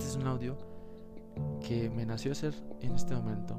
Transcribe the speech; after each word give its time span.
Este 0.00 0.12
es 0.12 0.16
un 0.16 0.28
audio 0.28 0.56
que 1.60 1.90
me 1.90 2.06
nació 2.06 2.32
hacer 2.32 2.54
en 2.80 2.94
este 2.94 3.14
momento. 3.14 3.54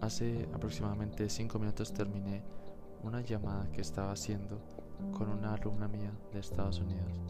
Hace 0.00 0.48
aproximadamente 0.54 1.28
5 1.28 1.58
minutos 1.58 1.92
terminé 1.92 2.42
una 3.02 3.20
llamada 3.20 3.70
que 3.70 3.82
estaba 3.82 4.10
haciendo 4.10 4.58
con 5.12 5.28
una 5.28 5.52
alumna 5.52 5.88
mía 5.88 6.10
de 6.32 6.40
Estados 6.40 6.80
Unidos. 6.80 7.20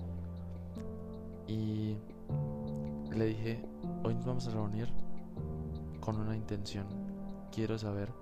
Y 1.49 1.97
le 3.11 3.25
dije, 3.25 3.65
hoy 4.05 4.15
nos 4.15 4.27
vamos 4.27 4.47
a 4.47 4.53
reunir 4.53 4.93
con 5.99 6.21
una 6.21 6.37
intención. 6.37 6.87
Quiero 7.51 7.77
saber 7.77 8.13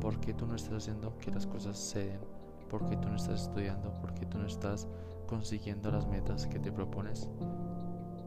por 0.00 0.20
qué 0.20 0.34
tú 0.34 0.46
no 0.46 0.54
estás 0.54 0.84
haciendo 0.84 1.18
que 1.18 1.32
las 1.32 1.48
cosas 1.48 1.76
ceden, 1.76 2.20
por 2.68 2.88
qué 2.88 2.96
tú 2.96 3.08
no 3.08 3.16
estás 3.16 3.42
estudiando, 3.42 3.92
por 4.00 4.14
qué 4.14 4.24
tú 4.24 4.38
no 4.38 4.46
estás 4.46 4.86
consiguiendo 5.26 5.90
las 5.90 6.06
metas 6.06 6.46
que 6.46 6.60
te 6.60 6.70
propones. 6.70 7.28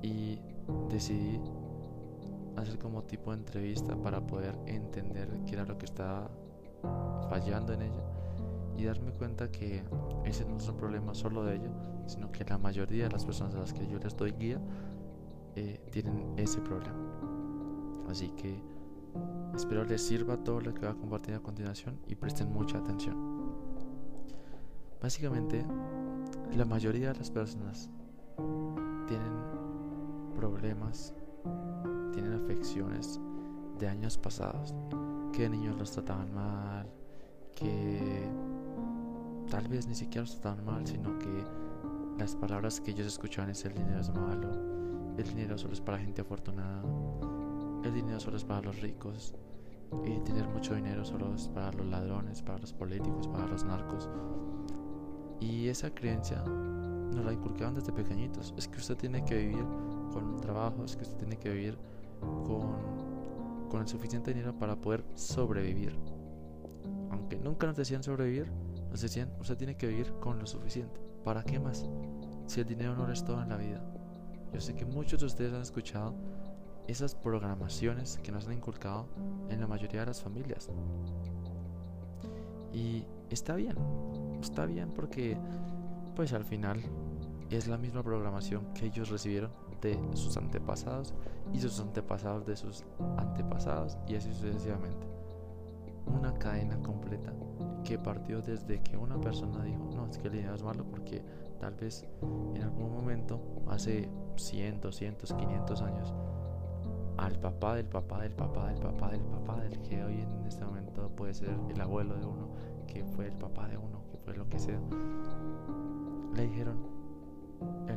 Y 0.02 0.42
decidí 0.90 1.40
hacer 2.58 2.78
como 2.78 3.04
tipo 3.04 3.32
de 3.32 3.38
entrevista 3.38 3.96
para 3.96 4.26
poder 4.26 4.58
entender 4.66 5.30
qué 5.46 5.54
era 5.54 5.66
lo 5.66 5.78
que 5.78 5.86
estaba 5.86 6.30
fallando 7.30 7.74
en 7.74 7.84
ella 7.84 8.04
y 8.78 8.86
darme 8.86 9.12
cuenta 9.12 9.52
que 9.52 9.84
ese 10.26 10.46
no 10.46 10.58
es 10.58 10.68
un 10.68 10.78
problema 10.78 11.14
solo 11.14 11.44
de 11.44 11.56
ella, 11.56 11.72
sino 12.08 12.32
que 12.32 12.44
la 12.44 12.58
mayoría 12.58 13.06
de 13.06 13.12
las 13.12 13.26
personas 13.26 13.56
a 13.56 13.60
las 13.60 13.74
que 13.74 13.88
yo 13.88 14.00
les 14.00 14.16
doy 14.16 14.32
guía 14.32 14.60
eh, 15.56 15.80
tienen 15.92 16.34
ese 16.38 16.60
problema. 16.62 16.98
Así 18.10 18.30
que 18.30 18.62
espero 19.56 19.84
les 19.86 20.02
sirva 20.02 20.38
todo 20.38 20.60
lo 20.60 20.74
que 20.74 20.82
voy 20.82 20.90
a 20.90 20.96
compartir 20.96 21.36
a 21.36 21.40
continuación 21.40 22.00
y 22.08 22.16
presten 22.16 22.52
mucha 22.52 22.80
atención. 22.80 23.34
Básicamente, 25.02 25.66
la 26.56 26.66
mayoría 26.66 27.12
de 27.12 27.20
las 27.20 27.30
personas 27.30 27.90
tienen 29.08 29.34
problemas, 30.36 31.14
tienen 32.14 32.34
afecciones 32.34 33.20
de 33.80 33.88
años 33.88 34.18
pasados, 34.18 34.74
que 35.34 35.50
niños 35.50 35.78
los 35.78 35.92
trataban 35.92 36.34
mal, 36.34 36.88
que 37.56 38.30
tal 39.50 39.68
vez 39.68 39.88
ni 39.88 39.96
siquiera 39.96 40.22
los 40.22 40.40
trataban 40.40 40.66
mal, 40.66 40.88
sino 40.88 41.18
que 41.20 41.44
las 42.18 42.36
palabras 42.36 42.80
que 42.80 42.92
ellos 42.92 43.08
escuchaban 43.08 43.50
es 43.50 43.66
el 43.66 43.74
dinero 43.74 44.00
es 44.00 44.14
malo, 44.14 44.50
el 45.18 45.24
dinero 45.24 45.58
solo 45.58 45.74
es 45.74 45.82
para 45.82 45.98
gente 45.98 46.22
afortunada, 46.22 46.84
el 47.84 47.94
dinero 47.94 48.20
solo 48.20 48.38
es 48.38 48.46
para 48.46 48.62
los 48.62 48.80
ricos, 48.82 49.36
y 50.06 50.20
tener 50.22 50.48
mucho 50.48 50.76
dinero 50.76 51.06
solo 51.06 51.34
es 51.36 51.48
para 51.50 51.72
los 51.74 51.86
ladrones, 51.88 52.42
para 52.42 52.60
los 52.60 52.74
políticos, 52.74 53.28
para 53.28 53.48
los 53.48 53.64
narcos. 53.64 54.10
Y 55.40 55.68
esa 55.68 55.94
creencia 55.94 56.44
nos 56.44 57.26
la 57.26 57.34
inculcaban 57.34 57.76
desde 57.76 57.92
pequeñitos. 57.92 58.54
Es 58.58 58.68
que 58.68 58.78
usted 58.78 58.98
tiene 58.98 59.24
que 59.24 59.38
vivir 59.38 59.66
con 60.12 60.24
un 60.26 60.40
trabajo, 60.40 60.84
es 60.84 60.96
que 60.96 61.04
usted 61.04 61.18
tiene 61.18 61.38
que 61.38 61.50
vivir 61.50 61.78
con, 62.44 63.70
con 63.70 63.82
el 63.82 63.88
suficiente 63.88 64.34
dinero 64.34 64.58
para 64.58 64.76
poder 64.76 65.04
sobrevivir. 65.16 65.98
Aunque 67.12 67.38
nunca 67.38 67.68
nos 67.68 67.76
decían 67.76 68.04
sobrevivir, 68.04 68.52
nos 68.90 69.02
decían, 69.02 69.32
usted 69.40 69.58
tiene 69.58 69.76
que 69.76 69.88
vivir 69.88 70.14
con 70.20 70.40
lo 70.40 70.46
suficiente. 70.46 71.00
¿Para 71.24 71.44
qué 71.44 71.60
más? 71.60 71.90
Si 72.48 72.60
el 72.60 72.68
dinero 72.68 72.96
no 72.96 73.12
es 73.12 73.24
todo 73.24 73.42
en 73.42 73.50
la 73.50 73.58
vida. 73.58 73.82
Yo 74.54 74.60
sé 74.62 74.76
que 74.76 74.86
muchos 74.86 75.20
de 75.20 75.26
ustedes 75.26 75.54
han 75.54 75.62
escuchado 75.62 76.14
esas 76.88 77.16
programaciones 77.16 78.20
que 78.22 78.32
nos 78.32 78.48
han 78.48 78.54
inculcado 78.54 79.08
en 79.50 79.60
la 79.60 79.68
mayoría 79.68 80.02
de 80.02 80.08
las 80.08 80.22
familias. 80.22 80.70
Y 82.74 83.06
está 83.30 83.56
bien, 83.56 83.76
está 84.42 84.66
bien 84.66 84.92
porque 84.92 85.38
pues 86.16 86.34
al 86.34 86.46
final 86.46 86.82
es 87.50 87.68
la 87.68 87.78
misma 87.78 88.04
programación 88.04 88.74
que 88.74 88.86
ellos 88.86 89.10
recibieron 89.10 89.52
de 89.82 90.00
sus 90.14 90.38
antepasados 90.38 91.14
y 91.54 91.60
sus 91.60 91.80
antepasados 91.80 92.46
de 92.46 92.56
sus 92.56 92.84
antepasados 93.18 93.98
y 94.08 94.16
así 94.16 94.34
sucesivamente. 94.34 95.08
Una 96.06 96.34
cadena 96.34 96.78
completa 96.82 97.34
que 97.84 97.98
partió 97.98 98.42
desde 98.42 98.82
que 98.82 98.98
una 98.98 99.20
persona 99.20 99.64
dijo, 99.64 99.90
no, 99.94 100.06
es 100.08 100.18
que 100.18 100.28
el 100.28 100.34
dinero 100.34 100.56
es 100.56 100.64
malo 100.64 100.86
porque 100.86 101.24
tal 101.60 101.76
vez 101.76 102.06
en 102.56 102.62
algún 102.62 102.92
momento, 102.94 103.42
hace 103.68 104.10
100, 104.36 104.82
200, 104.82 105.34
500 105.34 105.82
años, 105.82 106.14
al 107.18 107.40
papá 107.40 107.76
del 107.76 107.86
papá 107.86 108.22
del 108.22 108.34
papá 108.34 108.68
del 108.70 108.80
papá 108.80 109.12
del 109.12 109.22
papá 109.22 109.62
del 109.62 109.82
que 109.82 110.04
hoy 110.04 110.22
en 110.22 110.46
este 110.46 110.66
momento 110.66 111.10
puede 111.10 111.34
ser 111.34 111.56
el 111.70 111.80
abuelo 111.80 112.16
de 112.16 112.26
uno, 112.26 112.50
que 112.88 113.04
fue 113.04 113.28
el 113.28 113.38
papá 113.38 113.68
de 113.68 113.78
uno, 113.78 114.04
que 114.12 114.18
fue 114.18 114.36
lo 114.36 114.48
que 114.50 114.60
sea, 114.60 114.80
le 116.36 116.48
dijeron, 116.48 116.93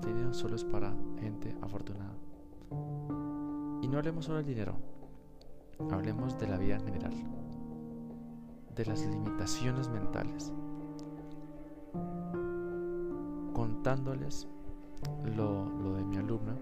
dinero 0.07 0.33
solo 0.33 0.57
es 0.57 0.65
para 0.65 0.95
gente 1.21 1.57
afortunada. 1.61 2.15
Y 3.83 3.89
no 3.89 3.99
hablemos 3.99 4.25
solo 4.25 4.39
del 4.39 4.47
dinero, 4.47 4.77
hablemos 5.91 6.39
de 6.39 6.49
la 6.49 6.59
vida 6.59 6.77
en 6.77 6.85
general, 6.85 7.15
de 8.75 8.85
las 8.87 9.07
limitaciones 9.07 9.89
mentales, 9.89 10.53
contándoles 13.53 14.49
lo, 15.25 15.69
lo 15.69 15.95
de 15.95 16.05
mi 16.05 16.17
alumna 16.17 16.57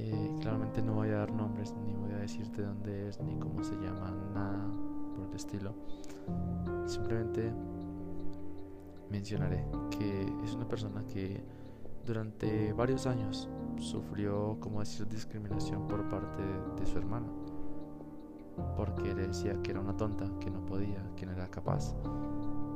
eh, 0.00 0.32
claramente 0.40 0.80
no 0.80 0.94
voy 0.94 1.08
a 1.08 1.16
dar 1.18 1.32
nombres, 1.32 1.74
ni 1.84 1.92
voy 1.96 2.12
a 2.12 2.18
decirte 2.18 2.62
dónde 2.62 3.08
es, 3.08 3.20
ni 3.20 3.36
cómo 3.36 3.64
se 3.64 3.74
llama, 3.80 4.12
nada 4.32 4.64
por 5.16 5.26
el 5.26 5.34
estilo. 5.34 5.74
Simplemente 6.86 7.52
mencionaré 9.10 9.66
que 9.90 10.22
es 10.44 10.54
una 10.54 10.68
persona 10.68 11.04
que 11.04 11.42
durante 12.08 12.72
varios 12.72 13.06
años 13.06 13.50
sufrió, 13.76 14.56
como 14.60 14.80
decir, 14.80 15.06
discriminación 15.06 15.86
por 15.86 16.08
parte 16.08 16.42
de, 16.78 16.86
su 16.86 16.96
hermano. 16.96 17.26
Porque 18.76 19.14
le 19.14 19.28
decía 19.28 19.60
que 19.62 19.72
era 19.72 19.80
una 19.80 19.94
tonta, 19.94 20.26
que 20.40 20.50
no 20.50 20.64
podía, 20.64 21.04
que 21.16 21.26
no 21.26 21.32
era 21.32 21.48
capaz, 21.48 21.94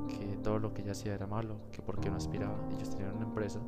que 0.06 0.36
todo 0.42 0.58
lo 0.58 0.74
que 0.74 0.82
ella 0.82 0.92
hacía 0.92 1.14
era 1.14 1.26
malo, 1.26 1.56
que 1.72 1.80
porque 1.80 2.10
no 2.10 2.16
aspiraba. 2.16 2.56
Ellos 2.72 2.90
tenían 2.90 3.16
una 3.16 3.24
empresa 3.24 3.58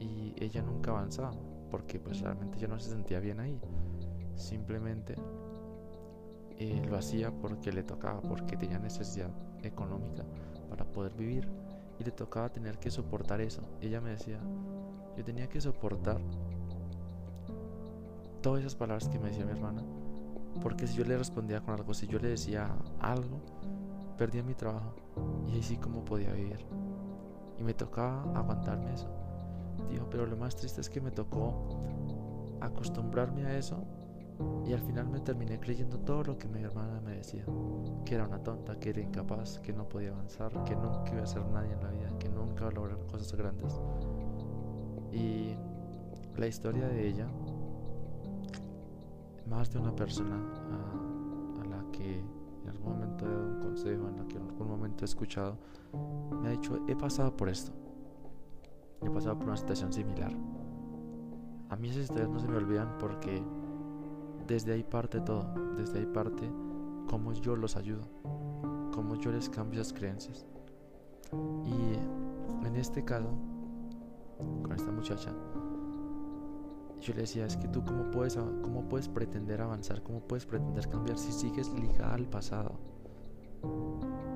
y 0.00 0.34
ella 0.36 0.62
nunca 0.62 0.90
avanzaba 0.90 1.30
porque 1.70 2.00
pues 2.00 2.20
realmente 2.20 2.58
ya 2.58 2.66
no 2.66 2.78
se 2.80 2.90
sentía 2.90 3.20
bien 3.20 3.38
ahí. 3.38 3.58
Simplemente 4.34 5.14
eh, 6.58 6.82
lo 6.90 6.96
hacía 6.96 7.30
porque 7.30 7.72
le 7.72 7.84
tocaba, 7.84 8.20
porque 8.20 8.56
tenía 8.56 8.80
necesidad 8.80 9.30
económica 9.62 10.24
para 10.68 10.84
poder 10.84 11.12
vivir 11.14 11.48
y 12.02 12.04
le 12.04 12.10
tocaba 12.10 12.52
tener 12.52 12.78
que 12.78 12.90
soportar 12.90 13.40
eso. 13.40 13.62
Ella 13.80 14.00
me 14.00 14.10
decía, 14.10 14.40
yo 15.16 15.24
tenía 15.24 15.48
que 15.48 15.60
soportar 15.60 16.20
todas 18.40 18.60
esas 18.60 18.74
palabras 18.74 19.08
que 19.08 19.20
me 19.20 19.28
decía 19.28 19.44
mi 19.44 19.52
hermana, 19.52 19.84
porque 20.60 20.88
si 20.88 20.96
yo 20.96 21.04
le 21.04 21.16
respondía 21.16 21.60
con 21.60 21.74
algo, 21.74 21.94
si 21.94 22.08
yo 22.08 22.18
le 22.18 22.28
decía 22.28 22.74
algo, 23.00 23.40
perdía 24.18 24.42
mi 24.42 24.54
trabajo 24.54 24.94
y 25.46 25.54
ahí 25.54 25.62
sí 25.62 25.76
como 25.76 26.04
podía 26.04 26.32
vivir. 26.32 26.66
Y 27.58 27.62
me 27.62 27.72
tocaba 27.72 28.22
aguantarme 28.34 28.92
eso. 28.92 29.08
Dijo, 29.88 30.08
pero 30.10 30.26
lo 30.26 30.36
más 30.36 30.56
triste 30.56 30.80
es 30.80 30.90
que 30.90 31.00
me 31.00 31.12
tocó 31.12 31.84
acostumbrarme 32.60 33.46
a 33.46 33.56
eso 33.56 33.86
y 34.66 34.72
al 34.72 34.80
final 34.80 35.08
me 35.08 35.20
terminé 35.20 35.58
creyendo 35.58 35.98
todo 35.98 36.22
lo 36.22 36.38
que 36.38 36.48
mi 36.48 36.62
hermana 36.62 37.00
me 37.00 37.16
decía, 37.16 37.44
que 38.04 38.14
era 38.14 38.26
una 38.26 38.42
tonta, 38.42 38.78
que 38.78 38.90
era 38.90 39.00
incapaz, 39.00 39.58
que 39.60 39.72
no 39.72 39.88
podía 39.88 40.10
avanzar, 40.10 40.52
que 40.64 40.74
nunca 40.76 41.12
iba 41.12 41.22
a 41.22 41.26
ser 41.26 41.44
nadie 41.46 41.72
en 41.72 41.82
la 41.82 41.90
vida, 41.90 42.18
que 42.18 42.28
nunca 42.28 42.62
iba 42.62 42.68
a 42.68 42.72
lograr 42.72 42.98
cosas 43.06 43.32
grandes. 43.34 43.80
Y 45.12 45.56
la 46.36 46.46
historia 46.46 46.86
de 46.88 47.08
ella, 47.08 47.26
más 49.46 49.70
de 49.72 49.78
una 49.78 49.94
persona 49.94 50.36
a, 50.36 51.62
a 51.62 51.64
la 51.64 51.90
que 51.90 52.20
en 52.20 52.68
algún 52.68 52.92
momento 52.92 53.26
he 53.26 53.30
dado 53.30 53.46
un 53.48 53.60
consejo, 53.60 54.08
en 54.08 54.16
la 54.16 54.28
que 54.28 54.36
en 54.36 54.48
algún 54.48 54.68
momento 54.68 55.04
he 55.04 55.06
escuchado, 55.06 55.58
me 56.40 56.48
ha 56.48 56.50
dicho, 56.52 56.78
he 56.88 56.96
pasado 56.96 57.36
por 57.36 57.48
esto 57.48 57.72
he 59.06 59.10
pasado 59.10 59.38
por 59.38 59.48
una 59.48 59.56
situación 59.56 59.92
similar. 59.92 60.32
A 61.68 61.76
mí 61.76 61.88
esas 61.88 62.04
historias 62.04 62.28
no 62.28 62.38
se 62.38 62.48
me 62.48 62.56
olvidan 62.56 62.98
porque 62.98 63.42
desde 64.46 64.72
ahí 64.72 64.82
parte 64.82 65.20
todo, 65.20 65.54
desde 65.76 66.00
ahí 66.00 66.06
parte 66.06 66.50
cómo 67.08 67.32
yo 67.32 67.56
los 67.56 67.76
ayudo, 67.76 68.02
cómo 68.92 69.14
yo 69.16 69.32
les 69.32 69.48
cambio 69.48 69.80
esas 69.80 69.92
creencias. 69.92 70.46
Y 71.64 72.66
en 72.66 72.76
este 72.76 73.04
caso, 73.04 73.30
con 74.62 74.72
esta 74.72 74.90
muchacha, 74.90 75.32
yo 77.00 77.14
le 77.14 77.22
decía, 77.22 77.46
es 77.46 77.56
que 77.56 77.68
tú 77.68 77.84
cómo 77.84 78.10
puedes, 78.10 78.36
cómo 78.62 78.88
puedes 78.88 79.08
pretender 79.08 79.60
avanzar, 79.60 80.02
cómo 80.02 80.20
puedes 80.20 80.46
pretender 80.46 80.88
cambiar 80.88 81.18
si 81.18 81.32
sigues 81.32 81.72
ligada 81.72 82.14
al 82.14 82.26
pasado. 82.26 82.78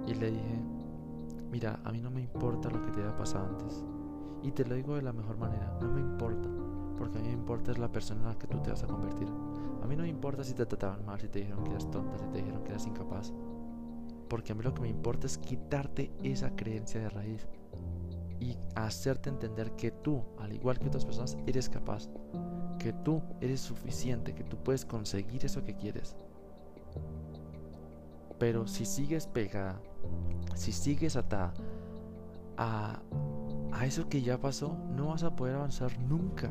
Y 0.06 0.14
le 0.14 0.30
dije, 0.30 0.60
mira, 1.50 1.80
a 1.84 1.92
mí 1.92 2.00
no 2.00 2.10
me 2.10 2.20
importa 2.20 2.70
lo 2.70 2.82
que 2.82 2.90
te 2.90 3.02
haya 3.02 3.16
pasado 3.16 3.46
antes. 3.46 3.84
Y 4.42 4.52
te 4.52 4.64
lo 4.64 4.74
digo 4.74 4.96
de 4.96 5.02
la 5.02 5.12
mejor 5.12 5.38
manera, 5.38 5.76
no 5.80 5.88
me 5.88 6.00
importa, 6.00 6.48
porque 6.96 7.18
a 7.18 7.20
mí 7.20 7.28
me 7.28 7.34
importa 7.34 7.72
es 7.72 7.78
la 7.78 7.90
persona 7.90 8.22
en 8.22 8.28
la 8.28 8.38
que 8.38 8.46
tú 8.46 8.58
te 8.62 8.70
vas 8.70 8.82
a 8.82 8.86
convertir. 8.86 9.28
A 9.82 9.86
mí 9.86 9.96
no 9.96 10.02
me 10.02 10.08
importa 10.08 10.42
si 10.42 10.54
te 10.54 10.66
trataban 10.66 11.04
mal, 11.04 11.20
si 11.20 11.28
te 11.28 11.40
dijeron 11.40 11.64
que 11.64 11.70
eras 11.70 11.90
tonta, 11.90 12.18
si 12.18 12.26
te 12.26 12.38
dijeron 12.38 12.62
que 12.64 12.70
eras 12.70 12.86
incapaz. 12.86 13.32
Porque 14.28 14.52
a 14.52 14.54
mí 14.54 14.62
lo 14.62 14.74
que 14.74 14.82
me 14.82 14.88
importa 14.88 15.26
es 15.26 15.38
quitarte 15.38 16.10
esa 16.22 16.56
creencia 16.56 17.00
de 17.00 17.08
raíz 17.10 17.46
y 18.40 18.56
hacerte 18.74 19.30
entender 19.30 19.72
que 19.72 19.90
tú, 19.90 20.22
al 20.38 20.52
igual 20.52 20.78
que 20.78 20.88
otras 20.88 21.04
personas, 21.04 21.38
eres 21.46 21.68
capaz, 21.68 22.08
que 22.78 22.92
tú 22.92 23.22
eres 23.40 23.60
suficiente, 23.60 24.34
que 24.34 24.44
tú 24.44 24.56
puedes 24.56 24.84
conseguir 24.84 25.44
eso 25.44 25.62
que 25.62 25.76
quieres. 25.76 26.16
Pero 28.38 28.66
si 28.66 28.84
sigues 28.84 29.26
pegada, 29.26 29.80
si 30.54 30.72
sigues 30.72 31.16
atada 31.16 31.54
a, 32.56 33.00
a 33.72 33.86
eso 33.86 34.08
que 34.08 34.22
ya 34.22 34.38
pasó, 34.38 34.76
no 34.94 35.08
vas 35.08 35.22
a 35.22 35.34
poder 35.34 35.54
avanzar 35.56 35.98
nunca. 36.00 36.50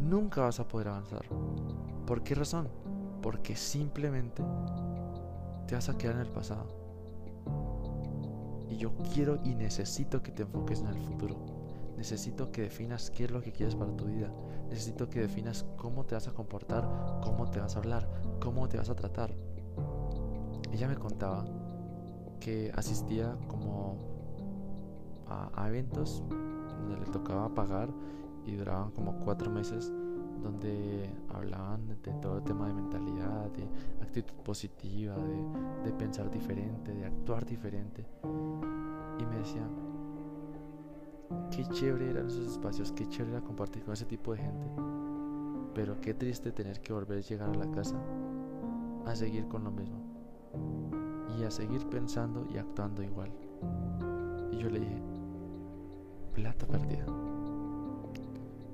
Nunca 0.00 0.42
vas 0.42 0.60
a 0.60 0.66
poder 0.66 0.88
avanzar. 0.88 1.26
¿Por 2.06 2.22
qué 2.22 2.34
razón? 2.34 2.68
Porque 3.22 3.54
simplemente 3.54 4.42
te 5.66 5.74
vas 5.74 5.88
a 5.88 5.96
quedar 5.96 6.16
en 6.16 6.22
el 6.22 6.32
pasado. 6.32 6.66
Y 8.68 8.76
yo 8.76 8.92
quiero 9.12 9.38
y 9.44 9.54
necesito 9.54 10.22
que 10.22 10.32
te 10.32 10.42
enfoques 10.42 10.80
en 10.80 10.88
el 10.88 10.98
futuro. 10.98 11.36
Necesito 11.96 12.50
que 12.50 12.62
definas 12.62 13.10
qué 13.10 13.24
es 13.24 13.30
lo 13.30 13.42
que 13.42 13.52
quieres 13.52 13.74
para 13.74 13.94
tu 13.94 14.06
vida. 14.06 14.32
Necesito 14.70 15.10
que 15.10 15.20
definas 15.20 15.66
cómo 15.76 16.04
te 16.04 16.14
vas 16.14 16.28
a 16.28 16.32
comportar, 16.32 16.88
cómo 17.22 17.50
te 17.50 17.60
vas 17.60 17.76
a 17.76 17.78
hablar, 17.80 18.08
cómo 18.40 18.68
te 18.68 18.78
vas 18.78 18.88
a 18.88 18.94
tratar. 18.94 19.34
Ella 20.72 20.88
me 20.88 20.96
contaba 20.96 21.44
que 22.40 22.72
asistía 22.74 23.36
como 23.48 23.98
a, 25.28 25.68
eventos 25.68 26.24
donde 26.28 26.98
le 26.98 27.06
tocaba 27.06 27.54
pagar 27.54 27.88
y 28.46 28.56
duraban 28.56 28.90
como 28.92 29.18
cuatro 29.20 29.50
meses 29.50 29.92
donde 30.42 31.08
hablaban 31.28 31.86
de 31.86 32.12
todo 32.20 32.38
el 32.38 32.44
tema 32.44 32.66
de 32.66 32.74
mentalidad, 32.74 33.50
de 33.50 33.64
actitud 34.02 34.34
positiva, 34.42 35.14
de, 35.16 35.90
de, 35.90 35.92
pensar 35.92 36.30
diferente, 36.30 36.92
de 36.92 37.04
actuar 37.04 37.44
diferente. 37.44 38.06
Y 39.18 39.26
me 39.26 39.36
decía, 39.36 39.68
qué 41.50 41.64
chévere 41.66 42.10
eran 42.10 42.26
esos 42.26 42.52
espacios, 42.52 42.92
qué 42.92 43.06
chévere 43.06 43.36
era 43.36 43.44
compartir 43.44 43.84
con 43.84 43.92
ese 43.92 44.06
tipo 44.06 44.32
de 44.32 44.38
gente. 44.38 44.66
Pero 45.74 46.00
qué 46.00 46.14
triste 46.14 46.52
tener 46.52 46.80
que 46.80 46.92
volver 46.92 47.18
a 47.18 47.20
llegar 47.20 47.50
a 47.50 47.54
la 47.54 47.70
casa 47.70 47.96
a 49.06 49.14
seguir 49.14 49.46
con 49.48 49.64
lo 49.64 49.70
mismo. 49.70 50.00
Y 51.38 51.44
a 51.44 51.50
seguir 51.50 51.86
pensando 51.88 52.46
y 52.52 52.58
actuando 52.58 53.02
igual. 53.02 53.30
Y 54.50 54.58
yo 54.58 54.68
le 54.68 54.80
dije, 54.80 55.02
plata 56.34 56.66
perdida. 56.66 57.06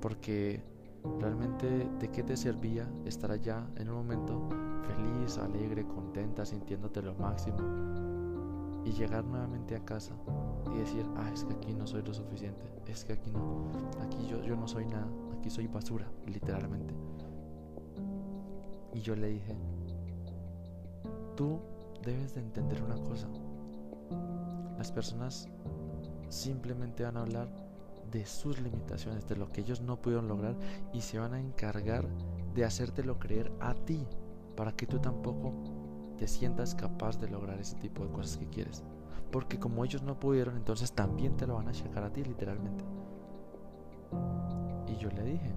Porque 0.01 0.61
realmente 1.19 1.89
de 1.99 2.09
qué 2.09 2.23
te 2.23 2.37
servía 2.37 2.87
estar 3.05 3.31
allá 3.31 3.65
en 3.77 3.89
un 3.89 3.95
momento 3.95 4.49
feliz, 4.81 5.37
alegre, 5.37 5.85
contenta, 5.87 6.45
sintiéndote 6.45 7.01
lo 7.01 7.15
máximo 7.15 7.57
y 8.85 8.91
llegar 8.91 9.25
nuevamente 9.25 9.75
a 9.75 9.83
casa 9.83 10.13
y 10.73 10.77
decir, 10.77 11.05
ah, 11.17 11.29
es 11.33 11.43
que 11.43 11.53
aquí 11.53 11.73
no 11.73 11.85
soy 11.85 12.03
lo 12.03 12.13
suficiente, 12.13 12.65
es 12.87 13.03
que 13.03 13.13
aquí 13.13 13.29
no, 13.31 13.67
aquí 14.01 14.27
yo, 14.27 14.41
yo 14.43 14.55
no 14.55 14.67
soy 14.67 14.85
nada, 14.85 15.07
aquí 15.37 15.49
soy 15.49 15.67
basura, 15.67 16.09
literalmente. 16.25 16.93
Y 18.93 19.01
yo 19.01 19.15
le 19.15 19.27
dije, 19.27 19.55
tú 21.35 21.59
debes 22.03 22.35
de 22.35 22.41
entender 22.41 22.81
una 22.81 22.95
cosa, 22.95 23.27
las 24.77 24.91
personas 24.91 25.49
simplemente 26.29 27.03
van 27.03 27.17
a 27.17 27.21
hablar 27.21 27.66
de 28.11 28.25
sus 28.25 28.59
limitaciones, 28.59 29.27
de 29.27 29.35
lo 29.35 29.51
que 29.51 29.61
ellos 29.61 29.81
no 29.81 30.01
pudieron 30.01 30.27
lograr 30.27 30.55
y 30.93 31.01
se 31.01 31.19
van 31.19 31.33
a 31.33 31.39
encargar 31.39 32.07
de 32.53 32.65
hacértelo 32.65 33.19
creer 33.19 33.51
a 33.59 33.73
ti 33.73 34.07
para 34.55 34.71
que 34.71 34.87
tú 34.87 34.99
tampoco 34.99 35.53
te 36.17 36.27
sientas 36.27 36.73
capaz 36.73 37.19
de 37.19 37.29
lograr 37.29 37.59
ese 37.59 37.75
tipo 37.77 38.03
de 38.03 38.11
cosas 38.11 38.37
que 38.37 38.47
quieres. 38.47 38.83
Porque 39.31 39.59
como 39.59 39.85
ellos 39.85 40.01
no 40.01 40.19
pudieron, 40.19 40.55
entonces 40.55 40.91
también 40.91 41.37
te 41.37 41.45
lo 41.45 41.55
van 41.55 41.67
a 41.67 41.73
checar 41.73 42.03
a 42.03 42.11
ti 42.11 42.23
literalmente. 42.23 42.83
Y 44.87 44.95
yo 44.97 45.09
le 45.09 45.23
dije, 45.23 45.53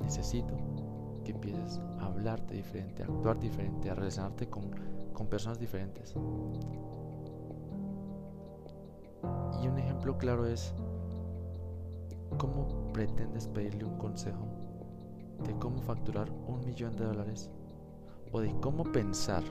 necesito 0.00 0.56
que 1.24 1.32
empieces 1.32 1.80
a 2.00 2.06
hablarte 2.06 2.54
diferente, 2.54 3.02
a 3.02 3.06
actuar 3.06 3.38
diferente, 3.38 3.90
a 3.90 3.94
relacionarte 3.94 4.48
con, 4.48 4.70
con 5.12 5.26
personas 5.28 5.58
diferentes. 5.58 6.14
Un 9.78 9.84
ejemplo 9.84 10.18
claro 10.18 10.44
es 10.44 10.74
cómo 12.36 12.66
pretendes 12.92 13.46
pedirle 13.46 13.84
un 13.84 13.96
consejo 13.96 14.44
de 15.46 15.56
cómo 15.60 15.80
facturar 15.82 16.28
un 16.48 16.64
millón 16.66 16.96
de 16.96 17.04
dólares 17.04 17.48
o 18.32 18.40
de 18.40 18.52
cómo 18.60 18.82
pensar 18.82 19.44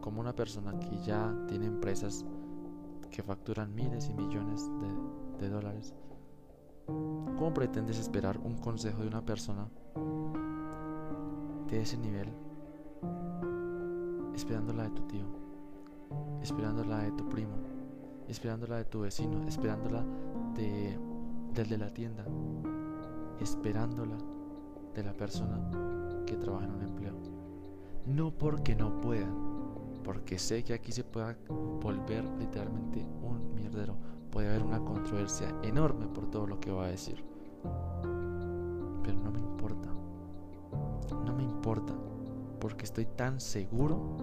como 0.00 0.22
una 0.22 0.34
persona 0.34 0.80
que 0.80 0.96
ya 1.04 1.30
tiene 1.46 1.66
empresas 1.66 2.24
que 3.10 3.22
facturan 3.22 3.74
miles 3.74 4.08
y 4.08 4.14
millones 4.14 4.66
de, 5.40 5.50
dólares. 5.50 5.94
¿Cómo 6.86 7.52
pretendes 7.52 7.98
esperar 7.98 8.38
un 8.38 8.56
consejo 8.56 9.02
de 9.02 9.08
una 9.08 9.20
persona 9.20 9.68
de 11.68 11.82
ese 11.82 11.98
nivel 11.98 12.32
esperándola 14.34 14.84
de 14.84 14.90
tu 14.90 15.02
tío, 15.02 15.26
esperándola 16.40 17.00
de 17.00 17.12
tu 17.12 17.28
primo, 17.28 17.75
esperándola 18.28 18.76
de 18.76 18.84
tu 18.84 19.00
vecino, 19.00 19.46
esperándola 19.46 20.04
de, 20.54 20.98
del 21.54 21.68
de 21.68 21.78
la 21.78 21.92
tienda, 21.92 22.24
esperándola 23.40 24.16
de 24.94 25.04
la 25.04 25.12
persona 25.12 26.24
que 26.26 26.36
trabaja 26.36 26.64
en 26.64 26.72
un 26.72 26.82
empleo. 26.82 27.14
No 28.06 28.30
porque 28.30 28.74
no 28.74 29.00
puedan, 29.00 29.34
porque 30.02 30.38
sé 30.38 30.64
que 30.64 30.74
aquí 30.74 30.92
se 30.92 31.04
pueda 31.04 31.36
volver 31.80 32.24
literalmente 32.38 33.04
un 33.22 33.54
mierdero. 33.54 33.96
Puede 34.30 34.48
haber 34.48 34.62
una 34.62 34.80
controversia 34.84 35.48
enorme 35.62 36.06
por 36.06 36.30
todo 36.30 36.46
lo 36.46 36.60
que 36.60 36.70
va 36.70 36.84
a 36.84 36.88
decir. 36.88 37.24
Pero 39.02 39.18
no 39.20 39.30
me 39.30 39.38
importa. 39.38 39.88
No 41.24 41.34
me 41.34 41.42
importa. 41.42 41.94
Porque 42.60 42.84
estoy 42.84 43.06
tan 43.06 43.40
seguro 43.40 44.16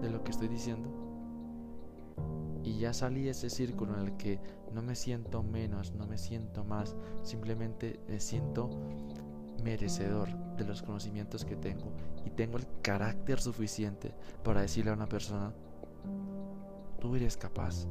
de 0.00 0.10
lo 0.10 0.22
que 0.22 0.30
estoy 0.30 0.48
diciendo 0.48 1.05
y 2.66 2.78
ya 2.78 2.92
salí 2.92 3.22
de 3.22 3.30
ese 3.30 3.48
círculo 3.48 3.94
en 3.94 4.06
el 4.06 4.16
que 4.16 4.40
no 4.74 4.82
me 4.82 4.96
siento 4.96 5.44
menos, 5.44 5.92
no 5.92 6.04
me 6.04 6.18
siento 6.18 6.64
más, 6.64 6.96
simplemente 7.22 8.00
me 8.08 8.18
siento 8.18 8.68
merecedor 9.62 10.28
de 10.56 10.64
los 10.64 10.82
conocimientos 10.82 11.44
que 11.44 11.54
tengo 11.54 11.92
y 12.24 12.30
tengo 12.30 12.58
el 12.58 12.66
carácter 12.82 13.38
suficiente 13.38 14.12
para 14.42 14.62
decirle 14.62 14.90
a 14.90 14.94
una 14.94 15.08
persona, 15.08 15.54
tú 16.98 17.14
eres 17.14 17.36
capaz. 17.36 17.86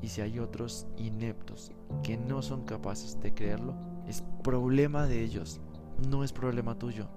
Y 0.00 0.08
si 0.08 0.22
hay 0.22 0.38
otros 0.38 0.86
ineptos 0.96 1.70
que 2.02 2.16
no 2.16 2.40
son 2.40 2.64
capaces 2.64 3.20
de 3.20 3.34
creerlo, 3.34 3.76
es 4.08 4.24
problema 4.42 5.06
de 5.06 5.22
ellos, 5.22 5.60
no 6.08 6.24
es 6.24 6.32
problema 6.32 6.78
tuyo. 6.78 7.08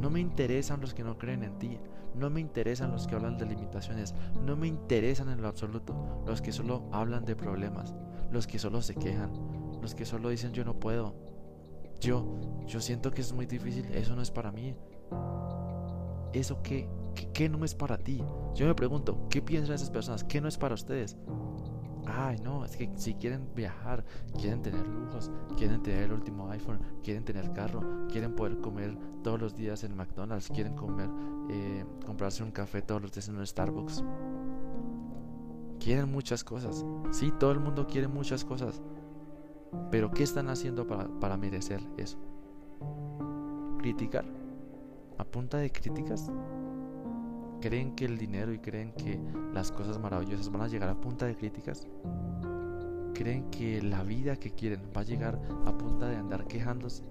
No 0.00 0.08
me 0.08 0.20
interesan 0.20 0.80
los 0.80 0.94
que 0.94 1.04
no 1.04 1.18
creen 1.18 1.44
en 1.44 1.58
ti, 1.58 1.78
no 2.14 2.30
me 2.30 2.40
interesan 2.40 2.90
los 2.90 3.06
que 3.06 3.14
hablan 3.14 3.38
de 3.38 3.46
limitaciones, 3.46 4.14
no 4.44 4.56
me 4.56 4.66
interesan 4.66 5.28
en 5.28 5.42
lo 5.42 5.48
absoluto 5.48 6.22
los 6.26 6.40
que 6.42 6.52
solo 6.52 6.88
hablan 6.92 7.24
de 7.24 7.36
problemas, 7.36 7.94
los 8.30 8.46
que 8.46 8.58
solo 8.58 8.82
se 8.82 8.94
quejan, 8.94 9.32
los 9.80 9.94
que 9.94 10.04
solo 10.04 10.28
dicen 10.28 10.52
yo 10.52 10.64
no 10.64 10.78
puedo. 10.78 11.14
Yo, 12.00 12.24
yo 12.66 12.80
siento 12.80 13.10
que 13.10 13.20
es 13.20 13.32
muy 13.32 13.46
difícil, 13.46 13.84
eso 13.92 14.16
no 14.16 14.22
es 14.22 14.30
para 14.30 14.50
mí. 14.50 14.74
Eso 16.32 16.62
que, 16.62 16.88
que, 17.34 17.48
no 17.48 17.64
es 17.64 17.74
para 17.74 17.98
ti. 17.98 18.22
Yo 18.54 18.66
me 18.66 18.74
pregunto, 18.74 19.26
¿qué 19.28 19.42
piensan 19.42 19.74
esas 19.74 19.90
personas? 19.90 20.24
¿Qué 20.24 20.40
no 20.40 20.48
es 20.48 20.56
para 20.56 20.74
ustedes? 20.74 21.16
Ay, 22.06 22.38
no, 22.42 22.64
es 22.64 22.76
que 22.76 22.90
si 22.96 23.14
quieren 23.14 23.48
viajar, 23.54 24.04
quieren 24.38 24.62
tener 24.62 24.86
lujos, 24.86 25.30
quieren 25.56 25.82
tener 25.82 26.04
el 26.04 26.12
último 26.12 26.50
iPhone, 26.50 26.80
quieren 27.02 27.24
tener 27.24 27.52
carro, 27.52 28.06
quieren 28.10 28.34
poder 28.34 28.58
comer 28.60 28.96
todos 29.22 29.40
los 29.40 29.54
días 29.54 29.84
en 29.84 29.96
McDonald's, 29.96 30.48
quieren 30.48 30.74
comer, 30.74 31.08
eh, 31.50 31.84
comprarse 32.04 32.42
un 32.42 32.50
café 32.50 32.82
todos 32.82 33.02
los 33.02 33.12
días 33.12 33.28
en 33.28 33.36
un 33.36 33.46
Starbucks. 33.46 34.04
Quieren 35.78 36.10
muchas 36.10 36.44
cosas. 36.44 36.84
Sí, 37.10 37.32
todo 37.38 37.52
el 37.52 37.60
mundo 37.60 37.86
quiere 37.86 38.08
muchas 38.08 38.44
cosas. 38.44 38.82
Pero 39.90 40.10
¿qué 40.10 40.22
están 40.22 40.48
haciendo 40.48 40.86
para, 40.86 41.08
para 41.20 41.36
merecer 41.36 41.80
eso? 41.96 42.18
¿Criticar? 43.78 44.24
¿A 45.16 45.24
punta 45.24 45.58
de 45.58 45.70
críticas? 45.70 46.30
¿Creen 47.60 47.94
que 47.94 48.06
el 48.06 48.16
dinero 48.16 48.54
y 48.54 48.58
creen 48.58 48.92
que 48.92 49.20
las 49.52 49.70
cosas 49.70 49.98
maravillosas 49.98 50.50
van 50.50 50.62
a 50.62 50.68
llegar 50.68 50.88
a 50.88 50.98
punta 50.98 51.26
de 51.26 51.36
críticas? 51.36 51.86
¿Creen 53.12 53.50
que 53.50 53.82
la 53.82 54.02
vida 54.02 54.36
que 54.36 54.50
quieren 54.50 54.80
va 54.96 55.02
a 55.02 55.04
llegar 55.04 55.38
a 55.66 55.76
punta 55.76 56.08
de 56.08 56.16
andar 56.16 56.46
quejándose? 56.46 57.04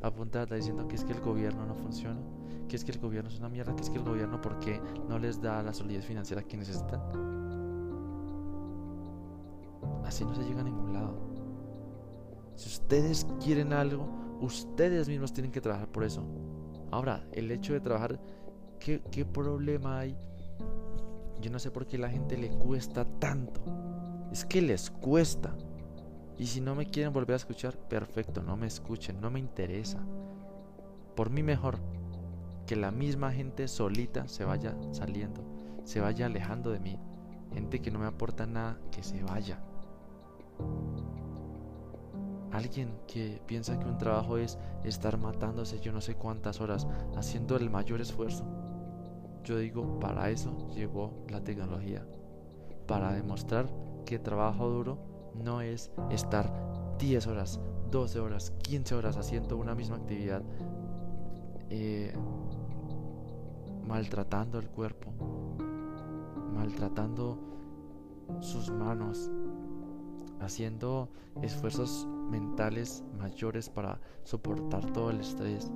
A 0.00 0.10
punta 0.10 0.38
de 0.38 0.42
andar 0.44 0.58
diciendo 0.58 0.88
que 0.88 0.96
es 0.96 1.04
que 1.04 1.12
el 1.12 1.20
gobierno 1.20 1.66
no 1.66 1.74
funciona, 1.74 2.18
que 2.66 2.76
es 2.76 2.84
que 2.84 2.92
el 2.92 2.98
gobierno 2.98 3.28
es 3.28 3.38
una 3.38 3.50
mierda, 3.50 3.76
que 3.76 3.82
es 3.82 3.90
que 3.90 3.98
el 3.98 4.04
gobierno 4.04 4.40
porque 4.40 4.80
no 5.06 5.18
les 5.18 5.42
da 5.42 5.62
la 5.62 5.74
solidez 5.74 6.06
financiera 6.06 6.42
que 6.42 6.56
necesitan. 6.56 7.02
Así 10.06 10.24
no 10.24 10.34
se 10.34 10.44
llega 10.44 10.62
a 10.62 10.64
ningún 10.64 10.94
lado. 10.94 11.14
Si 12.56 12.68
ustedes 12.68 13.26
quieren 13.44 13.74
algo, 13.74 14.08
ustedes 14.40 15.10
mismos 15.10 15.34
tienen 15.34 15.52
que 15.52 15.60
trabajar 15.60 15.88
por 15.88 16.04
eso. 16.04 16.24
Ahora, 16.90 17.24
el 17.32 17.50
hecho 17.50 17.72
de 17.74 17.80
trabajar 17.80 18.18
¿Qué, 18.80 19.26
problema 19.26 19.98
hay? 19.98 20.16
Yo 21.42 21.50
no 21.50 21.58
sé 21.58 21.70
por 21.70 21.86
qué 21.86 21.98
la 21.98 22.08
gente 22.08 22.38
le 22.38 22.48
cuesta 22.48 23.04
tanto. 23.04 23.60
Es 24.32 24.46
que 24.46 24.62
les 24.62 24.90
cuesta. 24.90 25.54
Y 26.38 26.46
si 26.46 26.62
no 26.62 26.74
me 26.74 26.86
quieren 26.86 27.12
volver 27.12 27.34
a 27.34 27.36
escuchar, 27.36 27.76
perfecto, 27.76 28.42
no 28.42 28.56
me 28.56 28.66
escuchen, 28.66 29.20
no 29.20 29.30
me 29.30 29.38
interesa. 29.38 30.00
Por 31.14 31.28
mí 31.28 31.42
mejor 31.42 31.78
que 32.66 32.74
la 32.74 32.90
misma 32.90 33.32
gente 33.32 33.68
solita 33.68 34.26
se 34.28 34.46
vaya 34.46 34.74
saliendo, 34.92 35.42
se 35.84 36.00
vaya 36.00 36.24
alejando 36.24 36.70
de 36.70 36.80
mí. 36.80 36.98
Gente 37.52 37.82
que 37.82 37.90
no 37.90 37.98
me 37.98 38.06
aporta 38.06 38.46
nada, 38.46 38.78
que 38.90 39.02
se 39.02 39.22
vaya. 39.22 39.60
Alguien 42.50 42.98
que 43.06 43.42
piensa 43.46 43.78
que 43.78 43.86
un 43.86 43.98
trabajo 43.98 44.38
es 44.38 44.58
estar 44.84 45.18
matándose 45.18 45.80
yo 45.80 45.92
no 45.92 46.00
sé 46.00 46.14
cuántas 46.14 46.62
horas, 46.62 46.86
haciendo 47.14 47.56
el 47.56 47.68
mayor 47.68 48.00
esfuerzo. 48.00 48.69
Yo 49.44 49.58
digo, 49.58 49.98
para 49.98 50.30
eso 50.30 50.68
llegó 50.74 51.24
la 51.28 51.42
tecnología. 51.42 52.06
Para 52.86 53.12
demostrar 53.12 53.68
que 54.04 54.18
trabajo 54.18 54.68
duro 54.68 54.98
no 55.34 55.60
es 55.60 55.90
estar 56.10 56.52
10 56.98 57.26
horas, 57.26 57.60
12 57.90 58.20
horas, 58.20 58.50
15 58.62 58.94
horas 58.94 59.16
haciendo 59.16 59.56
una 59.56 59.74
misma 59.74 59.96
actividad, 59.96 60.42
eh, 61.70 62.12
maltratando 63.86 64.58
el 64.58 64.68
cuerpo, 64.68 65.12
maltratando 66.54 67.38
sus 68.40 68.70
manos, 68.70 69.30
haciendo 70.40 71.08
esfuerzos 71.42 72.06
mentales 72.30 73.04
mayores 73.18 73.68
para 73.68 74.00
soportar 74.24 74.92
todo 74.92 75.10
el 75.10 75.20
estrés, 75.20 75.70